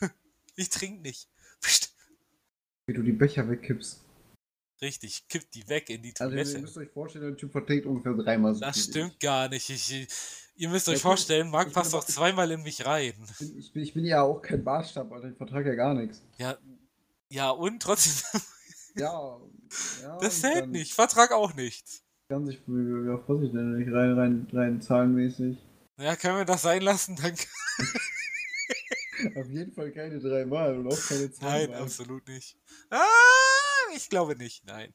[0.54, 1.28] Ich trinke nicht.
[1.62, 1.94] Psst.
[2.86, 4.00] Wie du die Becher wegkippst.
[4.82, 6.60] Richtig, kipp die weg in die Also ihr Toilette.
[6.60, 9.70] müsst euch vorstellen, der Typ verträgt ungefähr dreimal so Das stimmt gar nicht.
[9.70, 10.08] Ich,
[10.54, 13.14] ihr müsst euch Ja, vorstellen, Marc Ich passt doch zweimal in mich rein.
[13.30, 15.28] Ich bin, ich, bin, ich bin ja auch kein Maßstab, Alter.
[15.30, 16.22] Ich vertrage ja gar nichts.
[16.38, 16.56] Ja,
[17.30, 18.40] ja und trotzdem,
[18.96, 19.40] Ja.
[20.02, 20.92] ja das zählt nicht.
[20.94, 22.04] Vertrag auch nichts.
[22.28, 25.58] Kann sich, ja, ich denn nicht, rein, rein, rein zahlenmäßig.
[25.98, 27.16] Ja, können wir das sein lassen?
[27.16, 27.44] Danke.
[29.36, 31.68] Auf jeden Fall keine dreimal und auch keine zweimal.
[31.68, 32.56] Nein, absolut nicht.
[32.90, 33.06] Ah,
[33.94, 34.64] ich glaube nicht.
[34.64, 34.92] Nein.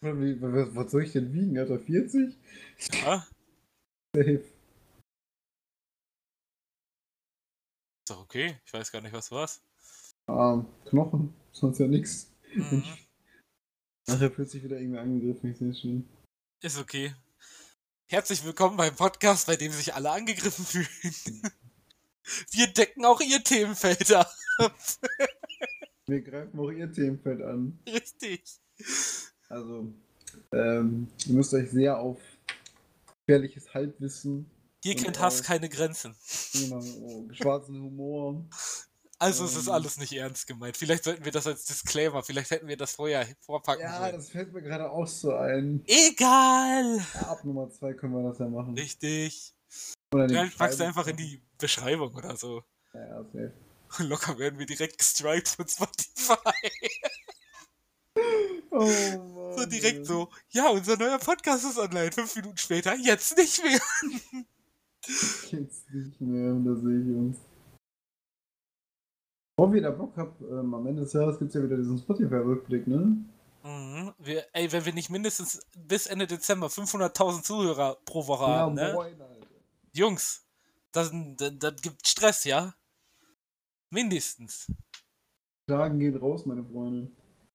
[0.00, 1.78] Was soll ich denn wiegen, Alter?
[1.78, 2.36] 40?
[3.02, 3.26] Ja,
[4.14, 4.44] Safe.
[8.10, 8.56] Doch okay.
[8.64, 9.62] Ich weiß gar nicht, was war's.
[10.26, 12.32] Ah, Knochen, sonst ja nix.
[12.54, 12.82] Mhm.
[14.06, 16.08] Nachher fühlt sich wieder irgendwie angegriffen, ich sehe schon.
[16.62, 17.14] Ist okay.
[18.08, 20.88] Herzlich willkommen beim Podcast, bei dem sich alle angegriffen fühlen.
[22.50, 24.32] Wir decken auch ihr Themenfeld ab.
[26.06, 27.78] Wir greifen auch ihr Themenfeld an.
[27.86, 28.42] Richtig.
[29.48, 29.92] Also,
[30.52, 32.20] ähm, ihr müsst euch sehr auf
[33.26, 34.50] gefährliches Halbwissen,
[34.82, 36.16] Hier kennt Hass keine Grenzen.
[36.52, 36.80] genau,
[37.32, 38.44] schwarzen Humor.
[39.18, 39.74] Also es ist Ähm.
[39.74, 40.76] alles nicht ernst gemeint.
[40.78, 44.12] Vielleicht sollten wir das als Disclaimer, vielleicht hätten wir das vorher vorpacken Ja, sollen.
[44.16, 45.82] das fällt mir gerade auch so ein.
[45.86, 47.04] Egal.
[47.14, 48.74] Ja, ab Nummer 2 können wir das ja machen.
[48.74, 49.54] Richtig.
[50.14, 50.86] Oder in die Ja, ich pack's Beschreibung.
[50.98, 52.62] einfach in die Beschreibung oder so.
[52.94, 53.52] Ja, ja, safe.
[54.08, 56.36] Locker werden wir direkt gestrikt von Spotify.
[58.72, 59.58] Oh Mann.
[59.58, 62.12] So direkt so, ja, unser neuer Podcast ist online.
[62.12, 63.80] Fünf Minuten später, jetzt nicht mehr.
[65.50, 67.38] Jetzt nicht mehr, da sehe ich uns.
[69.56, 71.98] Ob ihr da Bock habt, ähm, am Ende des Jahres gibt es ja wieder diesen
[71.98, 73.16] Spotify-Rückblick, ne?
[73.62, 74.12] Mhm.
[74.18, 78.92] Wir, ey, wenn wir nicht mindestens bis Ende Dezember 500.000 Zuhörer pro Woche haben, ne?
[78.94, 79.46] moin, Alter.
[79.92, 80.46] Jungs,
[80.92, 82.74] das, das, das gibt Stress, ja?
[83.90, 84.72] Mindestens.
[85.66, 87.10] Klagen geht raus, meine Freunde.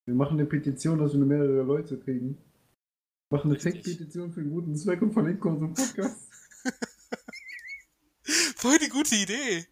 [0.05, 2.37] Wir machen eine Petition, dass wir mehrere Leute kriegen.
[3.31, 3.59] Machen eine.
[3.59, 6.24] Tech-Petition für einen guten Zweck und verlinken unseren Podcast.
[8.65, 9.67] Voll die gute Idee.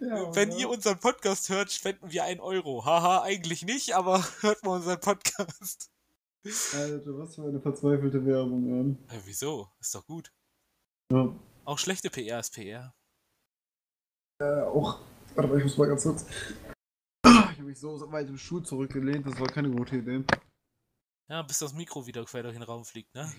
[0.00, 0.58] Ja, Wenn oder?
[0.58, 2.82] ihr unseren Podcast hört, spenden wir ein Euro.
[2.82, 5.90] Haha, eigentlich nicht, aber hört mal unseren Podcast.
[6.72, 9.08] Alter, was für eine verzweifelte Werbung, Mann.
[9.10, 9.68] Äh, wieso?
[9.80, 10.32] Ist doch gut.
[11.12, 11.38] Ja.
[11.66, 12.94] Auch schlechte PR ist PR.
[14.40, 14.98] Äh, auch.
[15.34, 16.24] Warte mal, ich muss mal ganz kurz.
[17.26, 20.24] Ah, Ich habe mich so weit im Stuhl zurückgelehnt, das war keine gute Idee.
[21.28, 23.30] Ja, bis das Mikro wieder quer durch den Raum fliegt, ne?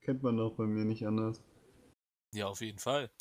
[0.00, 1.40] Kennt man auch bei mir nicht anders.
[2.32, 3.12] Ja, auf jeden Fall.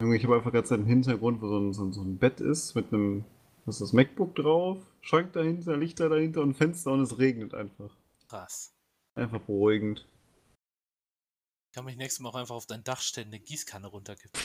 [0.00, 2.74] Ich habe einfach gerade einen Hintergrund, wo so ein, so, ein, so ein Bett ist
[2.74, 3.24] mit einem,
[3.64, 7.96] was ist das, MacBook drauf, Schrank dahinter, Lichter dahinter und Fenster und es regnet einfach.
[8.28, 8.74] Krass.
[9.14, 10.06] Einfach beruhigend.
[11.70, 14.40] Ich kann mich nächstes Mal auch einfach auf dein Dach stellen, eine Gießkanne runterkippen.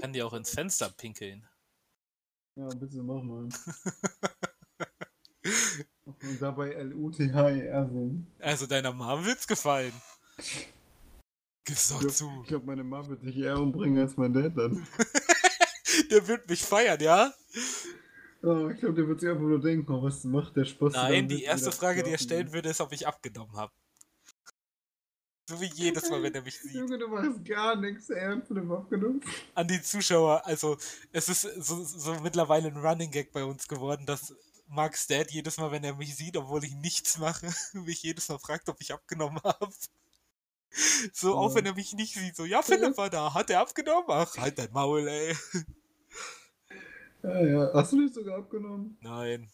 [0.00, 1.46] Kann dir auch ins Fenster pinkeln.
[2.56, 3.48] Ja, bitte mach mal.
[6.04, 8.26] und dabei L-U-T-H-E-R sehen.
[8.38, 9.92] Also deiner Mom wird's gefallen.
[11.64, 12.28] Gib's doch Ich zu.
[12.28, 14.86] glaube, glaub, meine Mom wird sich eher umbringen als mein Dad dann.
[16.10, 17.32] Der wird mich feiern, ja?
[18.42, 20.92] Oh, ich glaube, der wird sich einfach nur denken, oh, was macht der Spaß?
[20.92, 23.72] Nein, die erste Frage, die er stellen würde, ist, ob ich abgenommen habe.
[25.48, 26.72] So wie jedes Mal, wenn er mich sieht.
[26.74, 29.22] Junge, du machst gar nichts, ernst dem abgenommen.
[29.54, 30.76] An die Zuschauer, also
[31.12, 34.34] es ist so, so mittlerweile ein Running Gag bei uns geworden, dass
[34.66, 38.38] Mark's Dad jedes Mal, wenn er mich sieht, obwohl ich nichts mache, mich jedes Mal
[38.38, 39.70] fragt, ob ich abgenommen habe.
[41.12, 41.56] So, auch Ja.
[41.56, 44.06] wenn er mich nicht sieht, so, ja, Philipp war da, hat er abgenommen?
[44.08, 45.34] Ach, halt dein Maul, ey.
[47.22, 47.70] Ja, ja.
[47.72, 48.98] Hast du nicht sogar abgenommen?
[49.00, 49.48] Nein.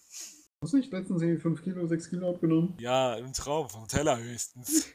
[0.62, 2.74] Hast du nicht letztens irgendwie 5 Kilo, 6 Kilo abgenommen?
[2.78, 4.86] Ja, im Traum, vom Teller höchstens.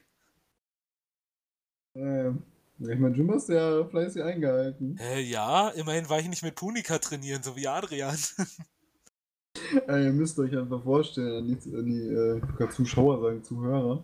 [1.97, 2.43] Ähm,
[2.79, 4.97] ich mein, Jim hast ja fleißig eingehalten.
[4.99, 8.17] Äh, ja, immerhin war ich nicht mit Punika trainieren, so wie Adrian.
[9.87, 14.03] Ey, ihr müsst euch einfach vorstellen, an die, an die äh, Zuschauer sagen, Zuhörer.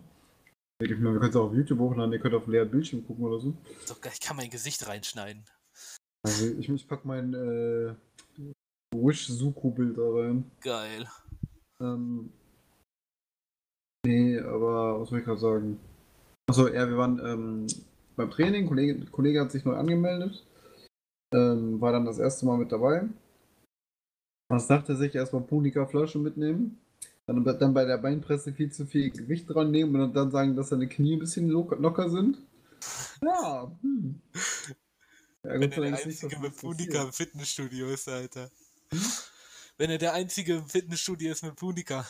[0.90, 3.24] Ich meine, wir können es auch auf YouTube hochladen, ihr könnt auf leer Bildschirm gucken
[3.24, 3.54] oder so.
[3.84, 5.44] So, ich kann mein Gesicht reinschneiden.
[6.24, 7.94] Also ich, ich pack mein äh,
[8.94, 10.50] Wish-Suku-Bild da rein.
[10.60, 11.08] Geil.
[11.80, 12.32] Ähm,
[14.04, 15.80] nee, aber was soll ich gerade sagen?
[16.48, 17.66] Achso, ja, wir waren ähm,
[18.16, 20.44] beim Training, Kollege, Kollege hat sich neu angemeldet,
[21.34, 23.08] ähm, war dann das erste Mal mit dabei.
[24.50, 26.78] Was dachte sich, erstmal Punika-Flasche mitnehmen,
[27.26, 30.70] dann, dann bei der Beinpresse viel zu viel Gewicht dran nehmen und dann sagen, dass
[30.70, 32.38] seine Knie ein bisschen lo locker sind.
[33.22, 34.20] Ja, hm.
[35.44, 38.50] Ja, Wenn Gott er der Einzige mit Punika im Fitnessstudio ist, Alter.
[38.90, 39.00] Hm?
[39.76, 42.06] Wenn er der Einzige im Fitnessstudio ist mit Punika.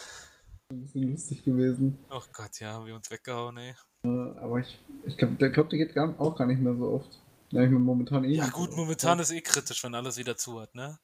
[0.71, 1.99] Ein bisschen lustig gewesen.
[2.11, 3.75] Oh Gott, ja, haben wir uns weggehauen, ey.
[4.05, 7.21] Aber ich, ich glaube, der, glaub, der geht gar, auch gar nicht mehr so oft.
[7.51, 10.61] Ja, ich bin momentan eh Ja gut, momentan ist eh kritisch, wenn alles wieder zu
[10.61, 10.99] hat, ne?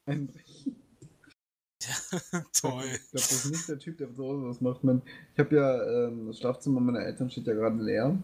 [1.79, 2.45] Einbrechen.
[2.53, 2.83] Toll.
[2.85, 4.83] Ich glaube, das ist nicht der Typ, der so was macht.
[4.83, 5.01] Man,
[5.33, 8.17] ich habe ja, ähm, das Schlafzimmer meiner Eltern steht ja gerade leer,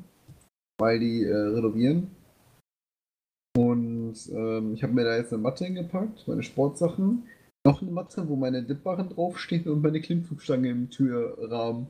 [0.78, 2.12] weil die äh, renovieren.
[3.58, 7.24] Und ähm, ich habe mir da jetzt eine Matte hingepackt, meine Sportsachen.
[7.66, 11.88] Noch eine Matte, wo meine Dipbarren draufstehen und meine Klimmzugstange im Türrahmen.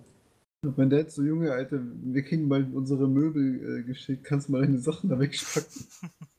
[0.63, 4.53] Und mein Dad so, Junge, Alter, wir kriegen bald unsere Möbel äh, geschickt, kannst du
[4.53, 5.85] mal deine Sachen da wegpacken?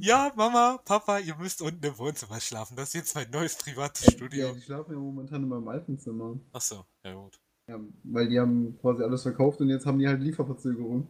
[0.00, 2.76] Ja, Mama, Papa, ihr müsst unten im Wohnzimmer schlafen.
[2.76, 4.52] Das ist jetzt mein neues privates Ja, Studio.
[4.54, 6.38] die schlafen ja momentan in meinem alten Zimmer.
[6.52, 7.38] Achso, ja gut.
[7.68, 11.06] Ja, weil die haben quasi alles verkauft und jetzt haben die halt Lieferverzögerung.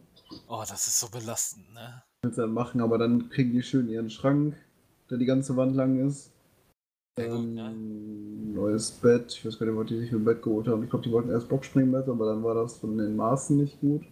[0.47, 2.03] Oh, das ist so belastend, ne?
[2.23, 4.55] Willst dann machen, aber dann kriegen die schön ihren Schrank,
[5.09, 6.31] der die ganze Wand lang ist.
[7.17, 7.69] Sehr gut, Ähm, ja.
[8.61, 9.31] Neues Bett.
[9.33, 10.83] Ich weiß gar nicht, was die sich für ein Bett geholt haben.
[10.83, 14.03] Ich glaube, die wollten erst Boxspringbett, aber dann war das von den Maßen nicht gut.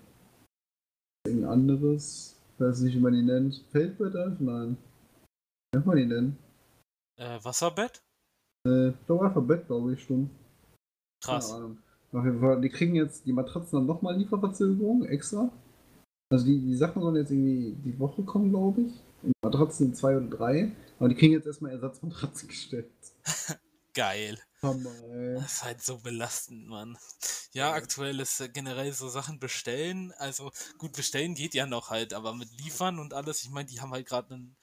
[1.26, 2.36] Irgendein anderes.
[2.62, 3.66] Ich weiß nicht, wie man die nennt.
[3.72, 4.40] Feldbett einfach?
[4.40, 4.78] Nein.
[4.78, 6.38] Wie nennt man die denn?
[7.18, 8.04] Äh, Wasserbett?
[8.68, 10.30] Äh, ich glaube einfach Bett, glaube ich schon.
[11.24, 11.52] Krass.
[11.52, 15.52] Auf jeden Fall, die kriegen jetzt, die Matratzen haben nochmal Lieferverzögerung extra.
[16.32, 18.94] Also die, die Sachen sollen jetzt irgendwie die Woche kommen, glaube ich.
[19.24, 20.72] Und Matratzen sind zwei oder drei.
[21.00, 22.92] Aber die kriegen jetzt erstmal Ersatzmatratzen gestellt.
[23.94, 24.40] Geil.
[24.62, 25.36] Hammer, ey.
[25.36, 26.98] Das ist halt so belastend, Mann.
[27.52, 27.74] Ja, Ja.
[27.74, 30.14] aktuell ist äh, generell so Sachen bestellen.
[30.18, 33.82] Also gut, bestellen geht ja noch halt, aber mit liefern und alles, ich meine, die
[33.82, 34.56] haben halt gerade einen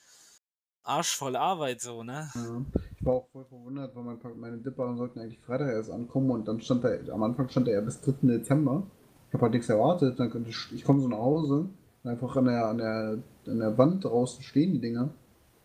[0.83, 2.31] Arsch voll Arbeit so, ne?
[2.33, 2.65] Ja.
[2.97, 6.47] Ich war auch voll verwundert, weil mein, meine Dipper sollten eigentlich Freitag erst ankommen und
[6.47, 8.13] dann stand da, am Anfang stand er ja bis 3.
[8.23, 8.89] Dezember.
[9.27, 10.19] Ich habe halt nichts erwartet.
[10.19, 11.69] Dann könnte ich, ich komme so nach Hause
[12.03, 15.13] und einfach an der, an der, an der Wand draußen stehen die Dinger.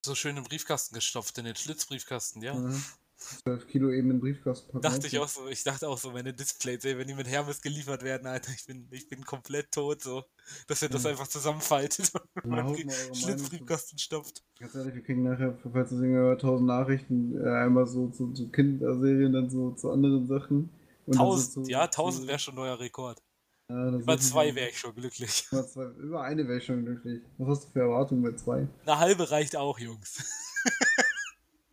[0.04, 2.54] So schön im Briefkasten gestopft, in den Schlitzbriefkasten, ja.
[2.54, 2.70] Ja.
[3.16, 4.82] 12 Kilo eben in den Briefkasten packen.
[4.82, 7.60] Dachte ich auch so, ich dachte auch so, meine Displays, ey, wenn die mit Hermes
[7.62, 10.24] geliefert werden, Alter, ich bin, ich bin komplett tot, so.
[10.66, 11.10] Dass er das Ja.
[11.10, 12.12] einfach zusammenfaltet
[12.42, 12.76] und Ja, Meinung
[13.12, 14.42] Schlitzbriefkasten stopft.
[14.58, 18.50] Ganz ehrlich, wir kriegen nachher, falls irgendwie hört, tausend Nachrichten, äh, einmal so zu, zu
[18.50, 20.70] Kinderserien, dann so zu anderen Sachen.
[21.06, 23.22] Und das ist 1000, so- ja, 1000 so- wäre schon neuer Rekord.
[23.70, 25.46] Ja, das Über zwei wäre ich schon glücklich.
[25.50, 27.22] Über, zwei, über eine wäre ich schon glücklich.
[27.38, 28.68] Was hast du für Erwartungen bei zwei?
[28.84, 30.22] Eine halbe reicht auch, Jungs.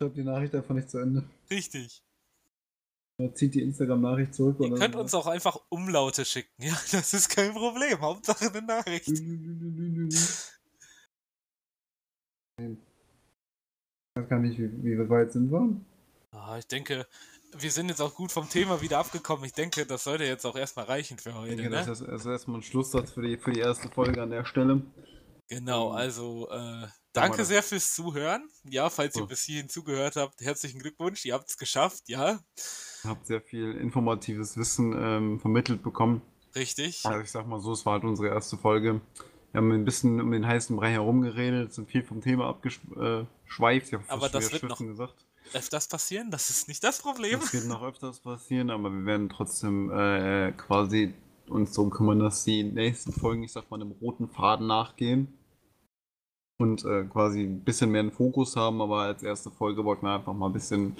[0.02, 1.24] Ich glaube, die Nachricht einfach nicht zu Ende.
[1.52, 2.02] Richtig.
[3.20, 4.56] Er zieht die Instagram-Nachricht zurück.
[4.60, 5.00] Ihr könnt so.
[5.00, 6.50] uns auch einfach Umlaute schicken.
[6.64, 8.02] Ja, das ist kein Problem.
[8.02, 9.10] Hauptsache eine Nachricht.
[9.10, 9.22] Ich
[14.16, 15.80] weiß gar nicht, wie, wie weit sind wir?
[16.32, 17.06] Ah, ich denke,
[17.56, 19.46] wir sind jetzt auch gut vom Thema wieder abgekommen.
[19.46, 21.56] Ich denke, das sollte jetzt auch erstmal reichen für Ich heute.
[21.58, 21.84] denke, Ne?
[21.86, 24.82] das ist, erstmal ein Schlusssatz für die, für die erste Folge an der Stelle.
[25.48, 28.48] Genau, also äh, danke sehr fürs Zuhören.
[28.64, 29.28] Ja, falls ihr So.
[29.28, 31.26] bis hierhin zugehört habt, herzlichen Glückwunsch.
[31.26, 32.40] Ihr habt es geschafft, ja.
[33.04, 36.22] Ihr habt sehr viel informatives Wissen ähm, vermittelt bekommen.
[36.56, 37.06] Richtig.
[37.06, 39.02] Also ich sag mal so, es war halt unsere erste Folge.
[39.52, 43.94] Wir haben ein bisschen um den heißen Brei herumgeredet, sind viel vom Thema abgeschweift.
[43.94, 45.26] Habe Aber das wird noch- gesagt.
[45.54, 47.40] Öfters passieren, das ist nicht das Problem.
[47.40, 51.14] Das wird noch öfters passieren, aber wir werden trotzdem äh, quasi
[51.50, 55.34] uns darum kümmern, dass die nächsten Folgen, ich sag mal, einem roten Faden nachgehen.
[56.62, 60.14] Und äh, quasi ein bisschen mehr einen Fokus haben, aber als erste Folge wollten wir
[60.14, 60.96] einfach mal ein bisschen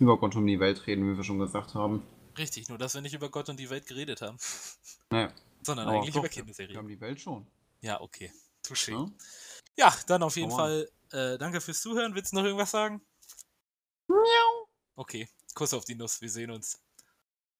[0.00, 2.02] über Gott um die Welt reden, wie wir schon gesagt haben.
[2.38, 4.38] Richtig, nur dass wir nicht über Gott und die Welt geredet haben,
[5.10, 5.30] Naja,
[5.62, 6.78] sondern aber eigentlich doch, über Wir Kinderserien.
[6.78, 7.46] haben die Welt schon.
[7.82, 8.32] Ja, okay.
[8.64, 8.92] Touché.
[8.92, 9.10] Ja?
[9.76, 10.56] Ja, dann auf jeden an.
[10.56, 12.14] Fall äh, danke fürs Zuhören.
[12.14, 13.02] Willst du noch irgendwas sagen?
[14.96, 16.22] Okay, Kuss auf die Nuss.
[16.22, 16.80] Wir sehen uns.